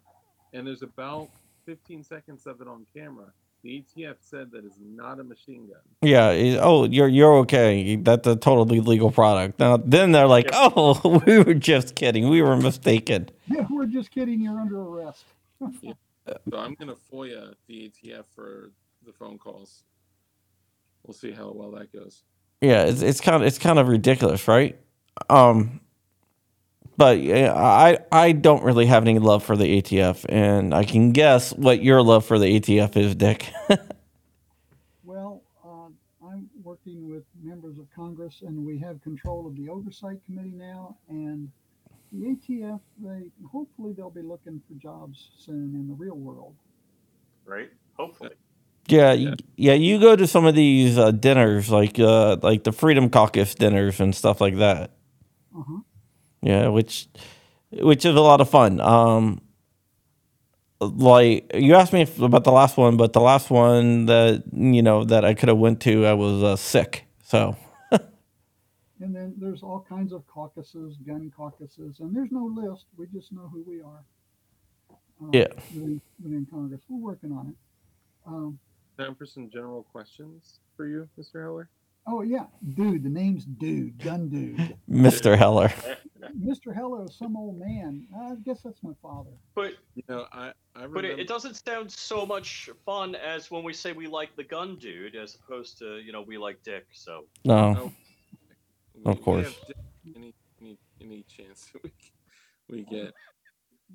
[0.54, 1.30] and there's about
[1.66, 3.28] 15 seconds of it on camera
[3.64, 6.60] the atf said that is not a machine gun Yeah.
[6.62, 7.96] oh, you're you're okay.
[7.96, 9.58] That's a totally legal product.
[9.60, 10.74] Now then they're like, Yep.
[10.76, 12.30] oh, we were just kidding.
[12.30, 13.30] We were mistaken.
[13.48, 14.40] Yeah, we're just kidding.
[14.42, 15.26] You're under arrest.
[15.62, 18.72] so i'm going to foia the atf for
[19.06, 19.84] the phone calls
[21.04, 22.24] we'll see how well that goes
[22.62, 24.80] Yeah, it's it's kind of it's kind of ridiculous, right?
[25.30, 25.82] Um,
[26.98, 31.52] but I I don't really have any love for the ATF, and I can guess
[31.54, 33.52] what your love for the ATF is, Dick.
[35.04, 40.18] Well, uh, I'm working with members of Congress, and we have control of the Oversight
[40.26, 40.98] Committee now.
[41.08, 41.52] And
[42.12, 46.56] the ATF, they hopefully they'll be looking for jobs soon in the real world.
[47.46, 47.70] Right?
[47.98, 48.32] Hopefully.
[48.88, 52.72] yeah, you, yeah, you go to some of these uh, dinners, like uh, like the
[52.72, 54.92] Freedom Caucus dinners and stuff like that.
[55.56, 55.80] Uh huh.
[56.46, 57.08] Yeah, which
[57.72, 58.80] which is a lot of fun.
[58.80, 59.42] Um,
[60.80, 64.84] like you asked me if, about the last one, but the last one that you
[64.84, 67.06] know that I could have went to, I was uh, sick.
[67.24, 67.58] So
[69.00, 72.86] And then there's all kinds of caucuses, gun caucuses, and there's no list.
[72.96, 74.04] We just know who we are.
[74.92, 75.48] Uh, Yeah.
[75.74, 77.56] Within, within Congress, we're working on it.
[78.28, 78.60] Um,
[79.00, 81.70] time for some general questions for you mr heller
[82.08, 83.04] oh yeah, dude.
[83.04, 84.78] The name's Dude, Gun Dude.
[84.90, 85.38] Mr.
[85.38, 85.74] Heller.
[86.34, 86.74] Mr.
[86.74, 88.08] Hello, some old man.
[88.18, 89.30] I guess that's my father.
[89.56, 93.50] But you know i i remember but it, it doesn't sound so much fun as
[93.52, 96.62] when we say we like the gun dude, as opposed to you know we like
[96.64, 96.86] Dick.
[96.94, 97.92] So No,
[98.94, 99.46] we- of we course.
[99.46, 99.56] have
[100.16, 101.92] any any any chance we
[102.70, 103.14] we get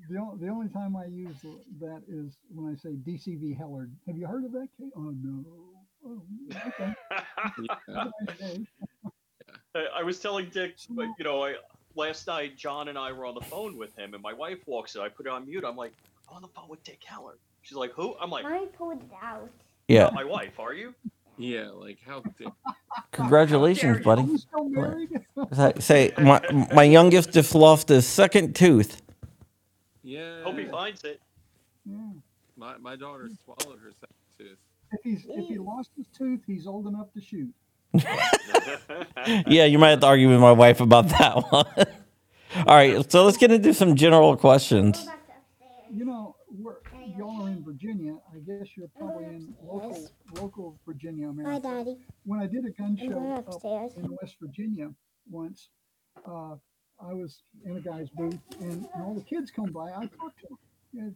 [0.09, 1.35] The, o- the only time I use
[1.79, 3.53] that is when I say DC v.
[3.53, 3.89] Heller.
[4.07, 4.91] Have you heard of that case?
[4.95, 5.43] Oh, no.
[6.05, 6.21] Oh,
[6.67, 6.93] okay.
[7.87, 7.95] yeah.
[7.95, 8.65] Have a nice day.
[9.75, 11.55] I I was telling Dick, but you know, I
[11.95, 14.95] last night John and I were on the phone with him, and my wife walks
[14.95, 15.01] in.
[15.01, 15.63] I put it on mute.
[15.65, 15.93] I'm like,
[16.29, 17.37] I'm on the phone with Dick Heller.
[17.61, 18.15] She's like, who?
[18.19, 19.49] I'm like, I pulled it out.
[19.87, 20.03] yeah.
[20.03, 20.59] not my wife.
[20.59, 20.93] Are you?
[21.37, 22.51] Yeah, like how dare
[23.11, 24.03] Congratulations, you.
[24.03, 24.21] buddy.
[24.23, 25.09] Are you still married?
[25.53, 26.41] Say- Say my
[26.73, 29.01] my youngest just lost his second tooth.
[30.03, 30.43] Yeah.
[30.43, 31.21] Hope he finds it.
[31.85, 31.97] yeah.
[32.57, 34.57] My my daughter swallowed her second tooth.
[34.91, 37.49] If he's if he lost his tooth, he's old enough to shoot.
[39.47, 41.65] Yeah, you might have to argue with my wife about that one.
[42.67, 44.99] All right, so let's get into some general questions.
[44.99, 45.95] Go back to upstairs.
[45.95, 46.75] You know, we're,
[47.17, 48.15] y'all are in Virginia.
[48.33, 51.67] I guess you're probably in local local Virginia, Hi, America.
[51.67, 51.97] Daddy.
[52.25, 54.89] When I did a gun show up in West Virginia
[55.29, 55.69] once,
[56.27, 56.55] uh,
[56.99, 59.91] I was in a guy's booth, and, and all the kids come by.
[59.91, 60.57] I talk to them.
[60.93, 61.13] You know,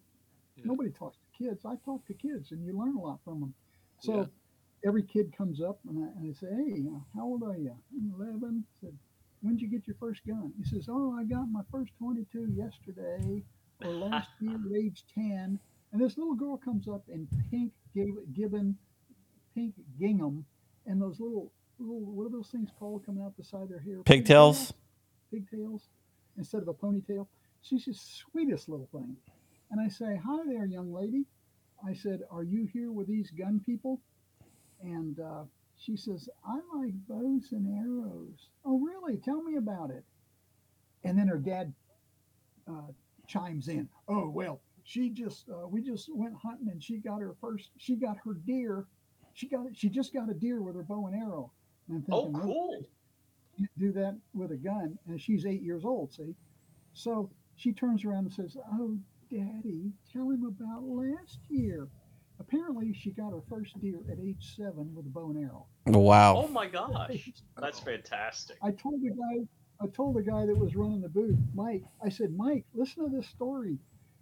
[0.57, 0.63] Yeah.
[0.65, 1.65] Nobody talks to kids.
[1.65, 3.53] I talk to kids, and you learn a lot from them.
[3.99, 4.26] So Yeah.
[4.86, 8.13] Every kid comes up, and I, and I say, "Hey, how old are you?" "I'm
[8.19, 8.65] 11.
[8.65, 8.97] I said,
[9.41, 13.43] "When'd you get your first gun?" He says, "Oh, I got my first 22 yesterday,
[13.84, 15.59] or last year, at age 10."
[15.91, 18.78] And this little girl comes up in pink gib- gibbon,
[19.53, 20.45] pink gingham,
[20.86, 23.80] and those little little what are those things called coming out the side of their
[23.80, 24.01] hair?
[24.03, 24.73] Pigtails?
[25.32, 25.88] Pigtails
[26.38, 27.28] instead of a ponytail.
[27.61, 29.15] She's the sweetest little thing.
[29.71, 31.26] And I say, Hi there, young lady.
[31.86, 34.01] I said, Are you here with these gun people?
[34.86, 35.44] And uh,
[35.78, 38.50] she says, I like bows and arrows.
[38.64, 39.18] Oh, really?
[39.18, 40.04] Tell me about it.
[41.04, 41.74] And then her dad
[42.68, 42.92] uh,
[43.28, 47.36] chimes in, Oh, well, she just uh, we just went hunting and she got her
[47.42, 48.86] first she got her deer
[49.34, 51.52] she got she just got a deer with her bow and arrow
[51.88, 52.86] and I'm Oh, thinking, cool.
[53.58, 56.36] you do that with a gun and she's eight years old see
[56.94, 58.98] so she turns around and says oh
[59.32, 61.88] daddy tell him about last year
[62.48, 66.38] apparently she got her first deer at age seven with a bow and arrow Wow!
[66.38, 67.30] Oh my gosh,
[67.60, 68.58] that's fantastic.
[68.64, 69.46] I told the guy,
[69.82, 71.84] I told the guy that was running the booth, Mike.
[72.04, 73.78] I said, Mike, listen to this story.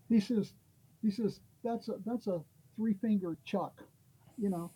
[0.10, 0.54] He says,
[1.02, 2.42] he says that's a that's a
[2.76, 3.82] three finger chuck.
[4.38, 4.72] You know,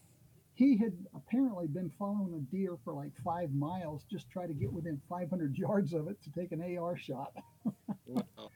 [0.55, 4.71] he had apparently been following a deer for like five miles, just try to get
[4.71, 7.33] within 500 yards of it to take an AR shot.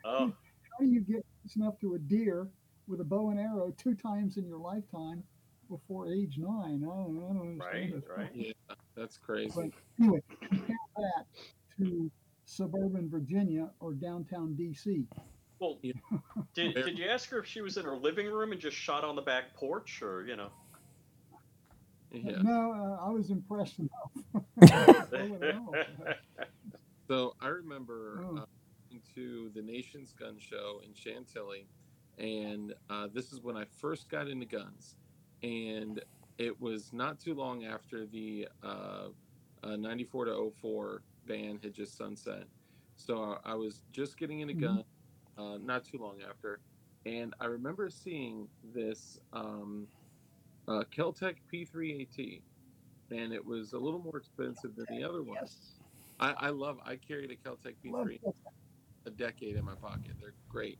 [0.03, 2.47] Oh, How do you get close enough to a deer
[2.87, 5.23] with a bow and arrow two times in your lifetime
[5.69, 6.83] before age nine?
[6.83, 8.03] I don't, I don't understand right, this.
[8.17, 8.29] right.
[8.33, 9.51] Yeah, that's crazy.
[9.55, 9.71] But
[10.03, 11.25] anyway, compare that
[11.77, 12.11] to
[12.45, 15.05] suburban Virginia or downtown DC.
[15.59, 15.93] Well, Yeah.
[16.53, 19.03] did, did you ask her if she was in her living room and just shot
[19.03, 20.49] on the back porch, or you know?
[22.11, 22.41] Yeah.
[22.41, 24.45] No, uh, I was impressed enough.
[27.07, 28.37] So I remember Oh.
[28.37, 28.45] uh,
[28.89, 31.67] going to the Nation's Gun Show in Chantilly,
[32.21, 34.97] and uh, this is when I first got into guns,
[35.43, 36.03] and
[36.39, 39.09] it was not too long after the uh,
[39.63, 42.47] uh, 94 to 04 ban had just sunset.
[42.97, 44.61] So I was just getting into Mhm.
[44.61, 44.85] gun,
[45.37, 46.61] uh, not too long after,
[47.05, 49.89] and I remember seeing this um,
[50.67, 52.43] uh, Keltec P3AT,
[53.11, 55.41] and it was a little more expensive than the other ones.
[55.41, 55.79] Yes.
[56.19, 56.79] I, I love.
[56.85, 58.35] I carried a Keltec Love P3 that.
[59.07, 60.17] a decade in my pocket.
[60.21, 60.79] They're great,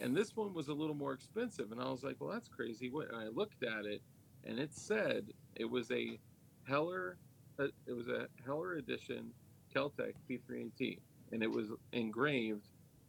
[0.00, 1.72] and this one was a little more expensive.
[1.72, 3.08] And I was like, "Well, that's crazy." What?
[3.08, 4.02] And I looked at it,
[4.44, 5.26] and it said
[5.56, 6.18] it was a
[6.66, 7.16] Heller.
[7.58, 9.30] uh, It was a Heller edition
[9.74, 10.98] Keltec P3AT,
[11.32, 12.68] and it was engraved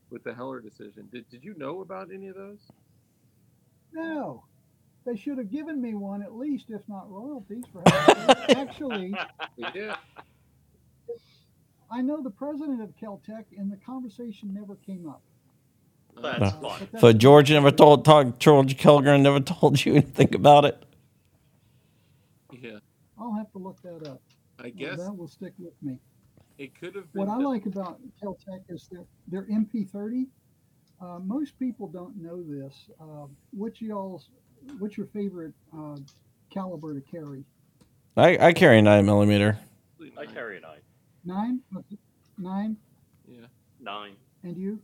[0.10, 1.08] with the Heller decision.
[1.12, 2.60] Did Did you know about any of those?
[3.94, 4.44] No,
[5.06, 8.58] they should have given me one at least, if not royalties for having it.
[8.58, 9.16] Actually,
[9.74, 9.96] Yeah.
[11.92, 15.22] I know the president of Keltec, and the conversation never came up.
[16.22, 16.88] That's Uh, fine.
[16.92, 20.84] but So George never told talk, George Kellgren never told you anything about it.
[22.52, 22.80] Yeah.
[23.20, 24.22] I'll have to look that up.
[24.60, 26.00] I guess that will stick with me.
[26.58, 27.26] it could have been.
[27.28, 30.28] What I like about Keltec is their their MP30.
[31.02, 32.90] Uh, most people don't know this.
[33.00, 34.30] Uh, what's y'all's
[34.80, 35.98] what's your favorite uh,
[36.50, 37.44] caliber to carry?
[38.16, 39.58] I, I carry a nine millimeter.
[40.18, 40.80] I carry a nine,
[41.26, 41.60] Nine,
[42.38, 42.78] nine,
[43.28, 43.48] Yeah.
[43.82, 44.80] nine, and you?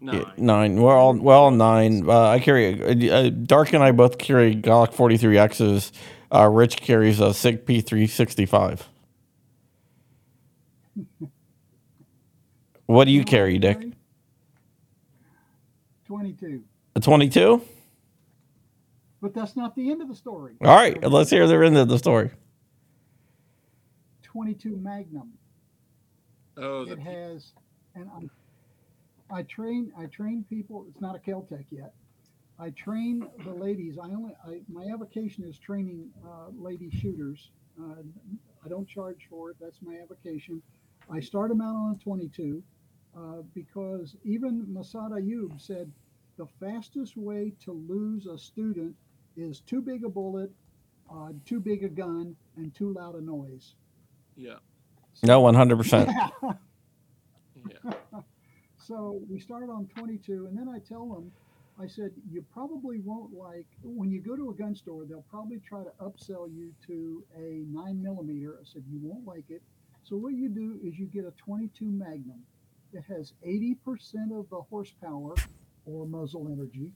[0.00, 0.12] No.
[0.12, 0.80] Yeah, nine.
[0.80, 2.08] We're all well nine.
[2.08, 5.90] Uh, I carry a, uh, Dark and I both carry Glock 43Xs.
[6.32, 8.82] Uh, Rich carries a SIG P365.
[12.86, 13.78] What do you carry, Dick?
[16.06, 16.64] Twenty-two.
[16.96, 17.62] A 22?
[19.20, 20.54] But that's not the end of the story.
[20.64, 22.30] All right, let's hear the end of the story.
[24.22, 25.32] 22 Magnum.
[26.56, 27.52] Oh, the it has,
[27.94, 28.08] and
[29.30, 30.86] I, I train, I train people.
[30.88, 31.92] It's not a Keltec yet.
[32.58, 33.98] I train the ladies.
[33.98, 37.50] I only, I, my avocation is training uh, lady shooters.
[37.80, 38.02] Uh,
[38.64, 39.56] I don't charge for it.
[39.60, 40.60] That's my avocation.
[41.10, 42.62] I start them out on a 22
[43.16, 43.20] uh,
[43.54, 45.90] because even Massad Ayoob said
[46.36, 48.94] the fastest way to lose a student
[49.36, 50.50] is too big a bullet,
[51.12, 53.74] uh, too big a gun, and too loud a noise.
[54.36, 54.56] yeah.
[55.22, 56.12] No, 100%.
[57.56, 57.72] Yeah.
[57.84, 58.20] Yeah.
[58.88, 61.30] So we start on 22, and then I tell them,
[61.78, 65.04] I said, you probably won't like when you go to a gun store.
[65.04, 68.56] They'll probably try to upsell you to a nine millimeter.
[68.58, 69.60] I said you won't like it.
[70.04, 72.40] So what you do is you get a 22 Magnum.
[72.94, 73.76] It has 80%
[74.32, 75.34] of the horsepower
[75.84, 76.90] or muzzle energy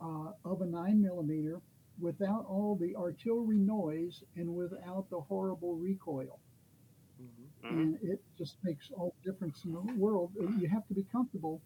[0.00, 1.60] uh, of a nine millimeter,
[2.00, 6.40] without all the artillery noise and without the horrible recoil
[7.20, 7.28] Mhm.
[7.62, 7.70] Mhm.
[7.70, 10.32] and it just makes all the difference in the world.
[10.58, 11.60] You have to be comfortable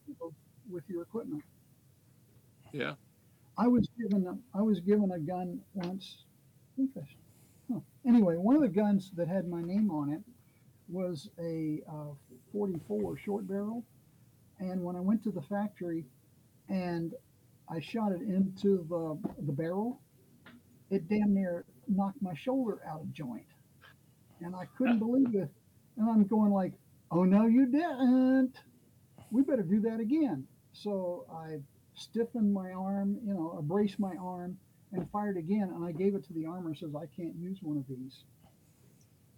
[0.68, 1.44] with- your equipment.
[2.72, 2.96] Yeah.
[3.56, 6.24] I was given a, I was given a gun once.
[6.72, 7.18] I think I should-
[7.72, 7.80] huh.
[8.04, 10.22] Anyway, one of the guns that had my name on it
[10.88, 12.14] was a uh,
[12.52, 13.84] 44 short barrel,
[14.58, 16.04] and when I went to the factory
[16.68, 17.14] and
[17.68, 20.00] I shot it into the the barrel,
[20.90, 23.46] it damn near knocked my shoulder out of joint,
[24.44, 25.50] and I couldn't believe it.
[25.96, 26.72] And I'm going like,
[27.10, 28.60] "Oh no, you didn't!
[29.30, 31.60] We better do that again." So I
[31.94, 34.58] stiffened my arm, you know, I braced my arm
[34.92, 35.70] and fired again.
[35.74, 36.74] And I gave it to the armor.
[36.74, 38.24] Says I can't use one of these.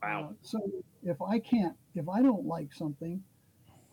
[0.02, 0.30] Wow.
[0.30, 0.58] Uh, so
[1.02, 3.22] if I can't, if I don't like something,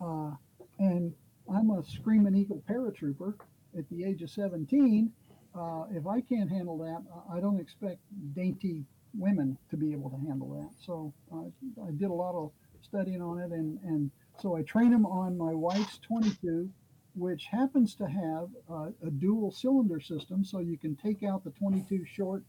[0.00, 0.30] uh,
[0.78, 1.12] and
[1.52, 4.22] I'm a screaming eagle paratrooper, and I can't use one of these, at the age
[4.22, 5.12] of 17,
[5.54, 7.02] uh, if I can't handle that,
[7.32, 7.98] I don't expect
[8.34, 8.84] dainty
[9.18, 10.70] women to be able to handle that.
[10.84, 12.50] So uh, I did a lot of
[12.82, 14.10] studying on it, and and
[14.40, 16.68] so I train them on my wife's 22,
[17.14, 21.50] which happens to have uh, a dual cylinder system, so you can take out the
[21.52, 22.42] 22 short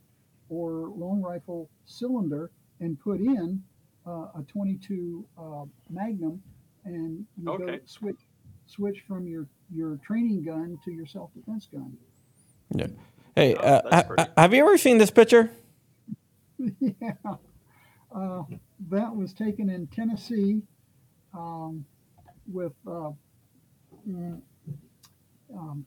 [0.49, 3.61] or long rifle cylinder and put in
[4.07, 6.41] uh, a 22 uh, Magnum,
[6.85, 8.19] and you go switch
[8.67, 11.95] switch from your your training gun to your self defense gun.
[12.75, 12.87] Yeah.
[13.35, 15.51] Hey, Oh, uh, that's ha- have you ever seen this picture?
[16.79, 17.13] yeah,
[18.15, 18.43] uh,
[18.89, 20.61] that was taken in Tennessee
[21.33, 21.85] um,
[22.51, 23.11] with uh,
[24.09, 24.41] mm,
[25.55, 25.85] um,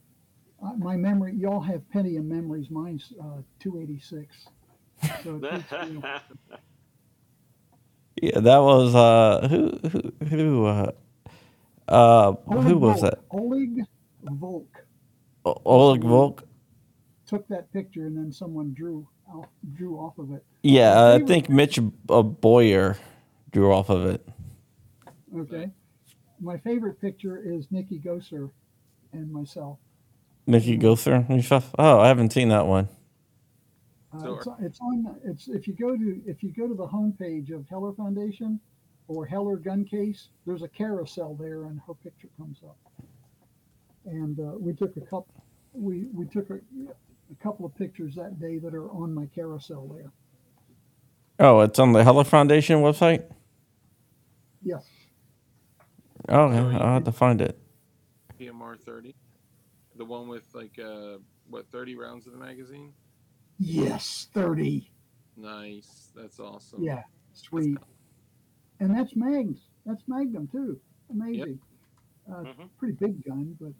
[0.64, 1.34] uh, my memory.
[1.36, 2.70] Y'all have Pentium memories.
[2.70, 4.48] Mine's uh, 286.
[5.22, 6.02] So it takes me-
[8.22, 10.92] Yeah, that was uh, who who who uh,
[11.88, 13.18] uh, who Oleg was Volk- that?
[13.30, 13.84] Oleg
[14.24, 14.84] Volk
[15.44, 16.44] O- Oleg Volk.
[17.26, 19.06] took that picture and then someone drew off,
[19.74, 20.44] drew off of it.
[20.62, 22.96] Yeah, My I think Mitch uh, Boyer
[23.50, 24.26] drew off of it.
[25.36, 25.70] Okay.
[26.40, 28.50] My favorite picture is Nikki Goeser
[29.12, 29.78] and myself.
[30.46, 31.74] Nikki Goeser and stuff.
[31.78, 32.88] Oh, I haven't seen that one.
[34.12, 35.16] Uh, So it's, it's on.
[35.24, 38.60] It's if you go to if you go to the homepage of Heller Foundation
[39.08, 42.78] or Heller Gun Case, there's a carousel there, and her picture comes up.
[44.06, 45.28] And uh, we took a couple.
[45.72, 46.60] We we took a,
[47.30, 50.10] a couple of pictures that day that are on my carousel there.
[51.40, 53.24] Oh, it's on the Heller Foundation website.
[54.62, 54.84] Yes.
[56.28, 57.58] Oh, okay, I'll have to find it.
[58.40, 59.14] PMR 30,
[59.96, 61.18] the one with like uh,
[61.48, 62.92] what 30 rounds of the magazine.
[63.58, 64.28] Yes.
[64.34, 64.90] Thirty.
[65.36, 66.82] Nice, that's awesome.
[66.82, 67.02] Yeah.
[67.32, 67.78] Sweet.
[68.80, 69.58] And that's Magnum.
[69.86, 70.80] That's Magnum too.
[71.10, 71.58] Amazing.
[72.30, 72.68] Uh, Mhm.
[72.78, 73.72] Pretty big gun, but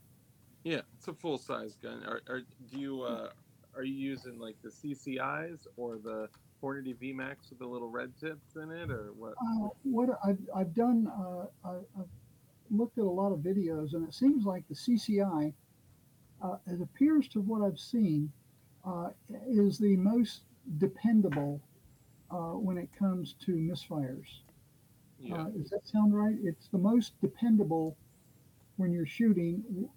[0.69, 2.05] Yeah, it's a full size gun.
[2.05, 2.41] Are, are
[2.71, 3.29] do you uh,
[3.75, 6.29] are you using like the CCIs or the
[6.63, 9.33] Hornady VMAX with the little red tips in it, or what?
[9.41, 12.09] Uh, what I've, I've done, uh, I, I've
[12.71, 15.55] looked at a lot of videos, and it seems like the CCI,
[16.43, 18.31] uh, it appears to what I've seen,
[18.87, 19.09] uh,
[19.49, 20.43] is the most
[20.77, 21.63] dependable
[22.31, 24.41] uh, when it comes to misfires.
[25.19, 26.37] Yeah, Uh, does that sound right?
[26.43, 27.97] It's the most dependable
[28.77, 29.89] when you're shooting w-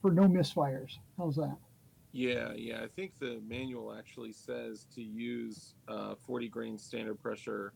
[0.00, 0.98] for no misfires.
[1.18, 1.56] How's that?
[2.12, 2.80] yeah, yeah.
[2.82, 7.72] I think the manual actually says to use uh, 40 grain standard pressure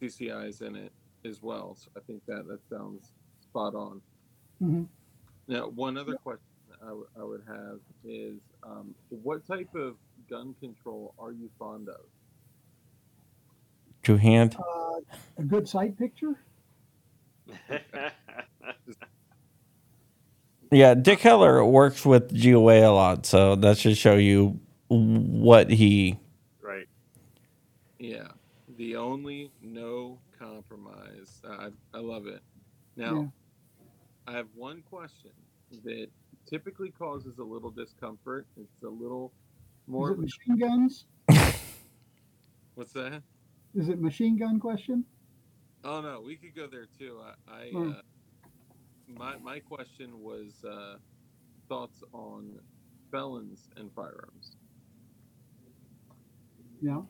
[0.00, 0.92] CCIs in it
[1.26, 1.74] as well.
[1.78, 4.00] So I think that that sounds spot on.
[4.62, 4.86] Mhm.
[5.46, 6.40] Now, one other question
[6.82, 9.96] I, w- I would have is, um, what type of
[10.30, 12.00] gun control are you fond of?
[14.02, 14.56] Two hand.
[14.58, 15.00] Uh,
[15.36, 16.38] a good sight picture?
[20.70, 26.18] Yeah, Dick Heller works with GOA a lot, so that should show you what he.
[26.62, 26.86] right.
[27.98, 28.28] Yeah,
[28.76, 31.40] the only no compromise.
[31.48, 32.40] I, I love it.
[32.96, 33.32] Now,
[34.28, 35.32] I have one question
[35.84, 36.06] that
[36.48, 38.46] typically causes a little discomfort.
[38.56, 39.32] It's a little
[39.86, 40.12] Is more.
[40.12, 41.04] it machine guns?
[42.74, 43.22] What's that?
[43.74, 45.04] Is it machine gun question?
[45.84, 47.18] Oh no, we could go there too.
[47.48, 47.90] I, I Hmm.
[47.90, 47.94] uh,
[49.16, 50.96] my my question was uh,
[51.68, 52.58] thoughts on
[53.10, 54.56] felons and firearms.
[56.80, 57.02] Yeah.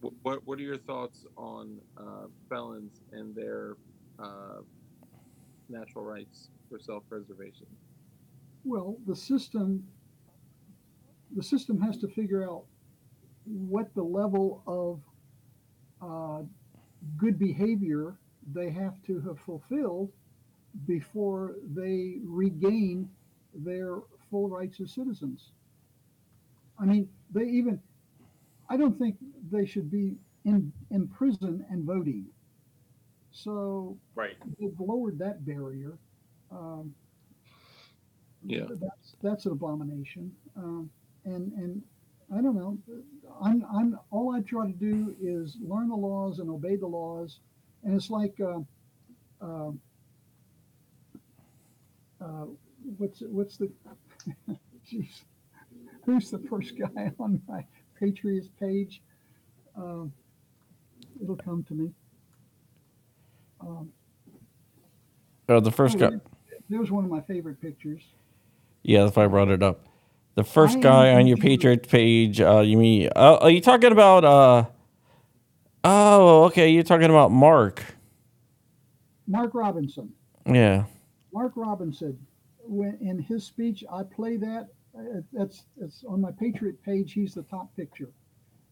[0.00, 3.76] What what, what are your thoughts on uh, felons and their
[4.18, 4.60] uh,
[5.68, 7.66] natural rights for self-preservation?
[8.64, 9.84] Well, the system,
[11.34, 12.64] the system has to figure out
[13.44, 15.00] what the level of
[16.02, 16.42] uh,
[17.16, 18.18] good behavior
[18.52, 20.10] they have to have fulfilled
[20.86, 23.08] before they regain
[23.54, 23.96] their
[24.30, 25.52] full rights as citizens.
[26.78, 27.80] I mean, they even,
[28.70, 29.16] I don't think
[29.50, 32.26] they should be in, in prison and voting.
[33.32, 34.36] So Right.
[34.58, 35.98] they've lowered that barrier.
[36.50, 36.94] Um,
[38.42, 38.66] Yeah.
[38.68, 40.32] that's that's an abomination.
[40.56, 40.90] Um,
[41.24, 41.82] and and
[42.34, 42.78] I don't know.
[43.40, 47.40] I'm I'm all I try to do is learn the laws and obey the laws.
[47.84, 48.60] And it's like, uh,
[49.40, 49.70] uh,
[52.20, 52.46] uh,
[52.96, 53.70] what's what's the,
[54.90, 55.22] jeez,
[56.04, 57.64] who's the first guy on my
[57.98, 59.02] Patriots page?
[59.76, 60.12] Um,
[61.22, 61.90] it'll come to me.
[63.60, 63.92] Um,
[65.48, 66.10] Oh, the first guy.
[66.68, 68.02] There's one of my favorite pictures.
[68.82, 69.86] Yeah, that's why I brought it up.
[70.34, 72.40] The first I guy on your Patriot page.
[72.40, 73.08] Uh, you mean?
[73.16, 74.24] Uh, are you talking about?
[74.24, 74.64] Uh,
[75.84, 76.68] oh, okay.
[76.68, 77.82] You're talking about Mark.
[79.26, 80.12] Mark Robinson.
[80.46, 80.84] Yeah.
[81.32, 82.18] Mark Robinson,
[82.60, 87.12] when in his speech, I play that it, that's it's on my Patriot page.
[87.12, 88.10] He's the top picture,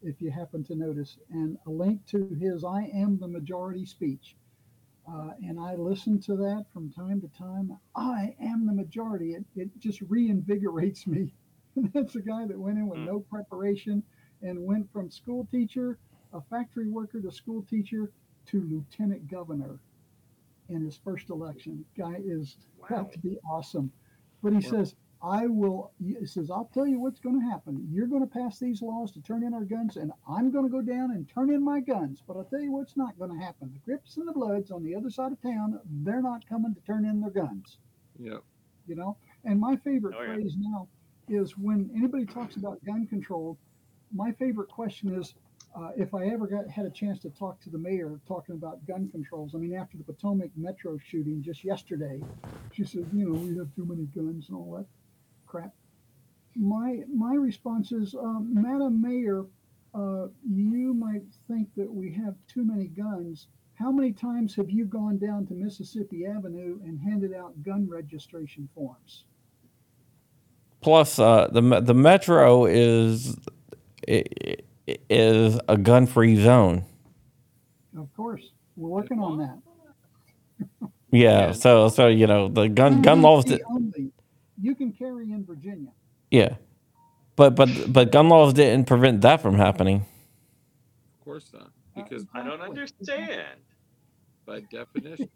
[0.03, 4.37] if you happen to notice, and a link to his "I am the majority" speech.
[5.09, 7.79] Uh, and I listen to that from time to time.
[7.95, 9.35] I am the majority.
[9.35, 11.33] It, it just reinvigorates me.
[11.95, 13.07] that's a guy that went in with Hmm.
[13.07, 14.03] no preparation
[14.43, 15.99] and went from school teacher,
[16.33, 18.11] a factory worker, to school teacher
[18.47, 19.79] to lieutenant governor
[20.69, 21.85] in his first election.
[21.97, 22.87] Guy is Wow.
[22.89, 23.91] got to be awesome.
[24.43, 27.89] But he says, I will, he says, I'll tell you what's going to happen.
[27.91, 30.71] You're going to pass these laws to turn in our guns, and I'm going to
[30.71, 32.23] go down and turn in my guns.
[32.27, 33.73] But I'll tell you what's not going to happen.
[33.73, 36.81] The Crips and the Bloods on the other side of town, they're not coming to
[36.83, 37.79] turn in their guns,
[38.19, 38.39] Yeah.
[38.87, 39.17] you know?
[39.45, 40.35] And my favorite Oh, yeah.
[40.35, 40.87] phrase now
[41.29, 43.59] is when anybody talks about gun control,
[44.13, 45.35] my favorite question is,
[45.77, 48.87] uh, if I ever got had a chance to talk to the mayor talking about
[48.87, 52.21] gun controls, I mean, after the Potomac Metro shooting just yesterday,
[52.73, 54.87] she said, you know, we have too many guns and all that
[55.47, 55.75] crap.
[56.55, 59.45] My my response is, um, Madam Mayor,
[59.95, 63.49] uh, you might think that we have too many guns.
[63.75, 68.71] How many times have you gone down to Mississippi Avenue and handed out gun registration
[68.75, 69.25] forms?
[70.81, 73.37] Plus, uh, the the metro is
[74.07, 76.85] is a gun free zone.
[77.99, 79.59] Of course, we're working on that.
[81.11, 81.53] Yeah, Yeah.
[81.53, 83.45] so so you know the gun gun laws.
[83.45, 84.13] MDT di- only.
[84.61, 85.93] You can carry in Virginia.
[86.31, 86.57] Yeah,
[87.37, 90.05] but but but gun laws didn't prevent that from happening.
[91.19, 91.63] Of course not.
[91.63, 93.59] Uh, Because I don't understand.
[94.47, 95.29] by definition,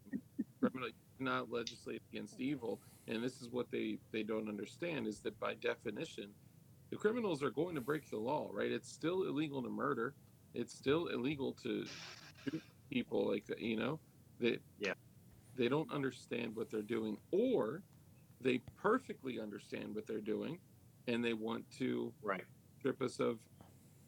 [0.60, 2.78] criminal you cannot legislate against evil.
[3.08, 6.28] And this is what they, they don't understand is that by definition,
[6.90, 8.70] the criminals are going to break the law, right?
[8.70, 10.14] It's still illegal to murder.
[10.54, 11.84] It's still illegal to
[12.44, 14.00] shoot people like that, you know?
[14.38, 14.94] They, Yeah.
[15.54, 17.82] They don't understand what they're doing, or
[18.40, 20.60] they perfectly understand what they're doing,
[21.06, 22.44] and they want to Right.
[22.78, 23.40] strip us of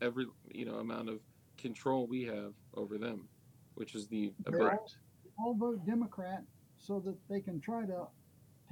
[0.00, 1.20] every you know amount of
[1.58, 3.28] control we have over them,
[3.74, 4.90] which is the They're all,
[5.38, 6.44] all vote Democrat
[6.78, 8.08] so that they can try to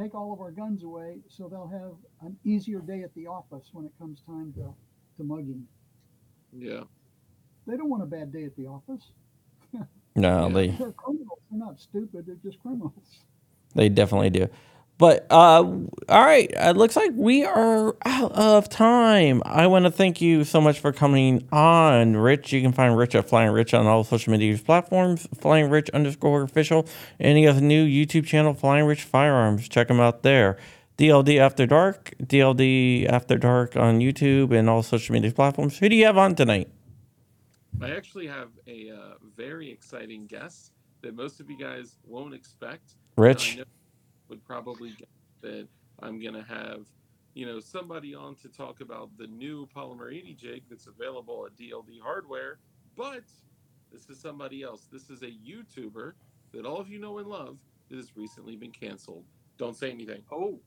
[0.01, 1.93] take all of our guns away so they'll have
[2.27, 4.73] an easier day at the office when it comes time to,
[5.17, 5.67] to mugging.
[6.57, 6.83] Yeah.
[7.67, 9.11] They don't want a bad day at the office.
[10.17, 10.53] No, Yeah.
[10.53, 11.39] they They're criminals.
[11.51, 12.27] They're not stupid.
[12.27, 13.25] They're just criminals.
[13.75, 14.49] they definitely do.
[15.01, 15.65] But uh,
[16.11, 19.43] all right, it looks like we are out of time.
[19.47, 22.53] I want to thank you so much for coming on, Rich.
[22.53, 26.43] You can find Rich at Flying Rich on all social media platforms, Flying Rich underscore
[26.43, 26.87] official.
[27.19, 29.71] And he has a new YouTube channel, Flying Rich Firearms.
[29.71, 30.59] Check him out there.
[30.99, 35.79] DLD After Dark, DLD After Dark on YouTube and all social media platforms.
[35.79, 36.69] Who do you have on tonight?
[37.81, 42.97] I actually have a uh, very exciting guest that most of you guys won't expect.
[43.17, 43.57] Rich.
[43.57, 43.65] know
[44.31, 45.09] would probably guess
[45.43, 45.69] that
[46.01, 46.87] I'm gonna have,
[47.35, 51.57] you know, somebody on to talk about the new Polymer 80 jig that's available at
[51.57, 52.59] DLD Hardware.
[52.97, 53.25] But
[53.93, 54.87] this is somebody else.
[54.91, 56.13] This is a YouTuber
[56.53, 57.59] that all of you know and love
[57.89, 59.25] that has recently been canceled.
[59.59, 60.23] Don't say anything.
[60.33, 60.59] Oh,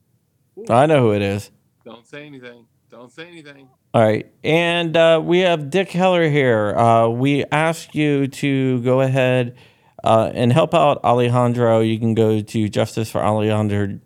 [0.69, 1.49] I know who it is.
[1.83, 2.65] Don't say anything.
[2.89, 3.69] Don't say anything.
[3.93, 4.31] All right.
[4.43, 6.75] And uh, we have Dick Heller here.
[6.77, 9.55] Uh, we ask you to go ahead
[10.03, 11.79] uh, and help out Alejandro.
[11.79, 13.99] You can go to Justice for Alejandro,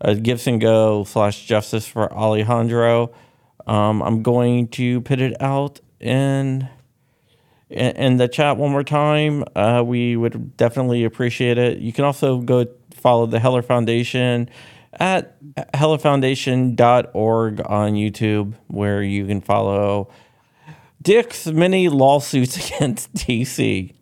[0.00, 3.12] uh, GiveSendGo slash Justice for Alejandro.
[3.66, 6.68] Um, I'm going to put it out in,
[7.70, 9.44] in the chat one more time.
[9.54, 11.78] Uh, we would definitely appreciate it.
[11.78, 14.48] You can also go follow the Heller Foundation
[14.94, 15.40] at
[15.72, 20.10] hellerfoundation.org on YouTube, where you can follow
[21.00, 23.94] Dick's many lawsuits against DC.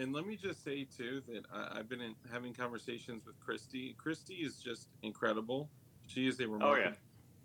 [0.00, 3.94] And let me just say too that I, I've been in, having conversations with Christy.
[3.98, 5.68] Christy is just incredible.
[6.06, 6.70] She is a remarkable.
[6.70, 6.76] oh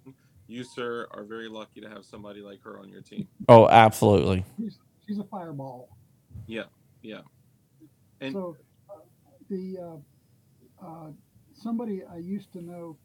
[0.06, 0.12] yeah.
[0.48, 3.28] You, sir, are very lucky to have somebody like her on your team.
[3.50, 4.46] Oh, absolutely.
[4.58, 5.90] She's, she's a fireball.
[6.48, 6.66] Yeah,
[7.02, 7.22] yeah.
[8.22, 8.56] And so
[8.90, 9.00] uh,
[9.50, 11.08] the uh, uh,
[11.54, 12.96] somebody I used to know,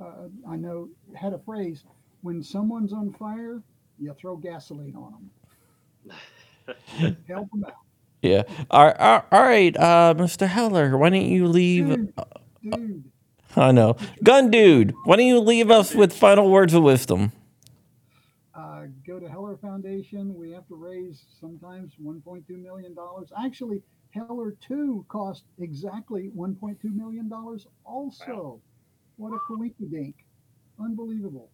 [0.00, 1.84] uh, I know had a phrase:
[2.20, 3.62] when someone's on fire,
[3.98, 5.30] you throw gasoline on
[6.06, 7.74] them, help them out.
[8.22, 8.42] Yeah.
[8.70, 10.46] All right, all all right uh, Mr.
[10.48, 11.88] Heller, why don't you leave?
[11.88, 12.14] Dude,
[12.62, 13.04] dude,
[13.56, 13.96] I know.
[14.22, 17.32] Gun Dude, why don't you leave us with final words of wisdom?
[18.54, 20.34] uh, go to Heller Foundation.
[20.34, 23.32] We have to raise sometimes 1.2 million dollars.
[23.42, 27.66] Actually, Heller 2 cost exactly 1.2 million dollars.
[27.84, 28.60] Also,
[29.16, 30.14] what a coinkydink!
[30.78, 31.50] Unbelievable.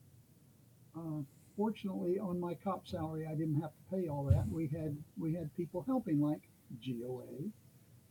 [0.96, 1.22] Uh,
[1.56, 4.46] fortunately, on my cop salary, I didn't have to pay all that.
[4.48, 6.42] We had we had people helping, like
[6.84, 7.22] GOA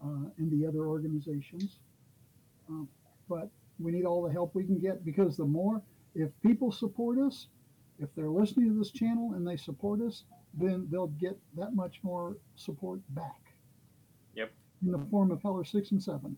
[0.04, 1.80] uh, and the other organizations.
[2.70, 2.88] Um,
[3.30, 5.82] but we need all the help we can get because the more
[6.16, 7.48] if people support us,
[8.00, 10.24] if they're listening to this channel and they support us,
[10.54, 13.42] then they'll get that much more support back.
[14.36, 14.52] Yep.
[14.86, 16.38] In the form of Heller six and seven.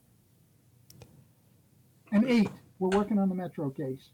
[2.11, 2.49] And eight.
[2.79, 4.09] We're working on the Metro case.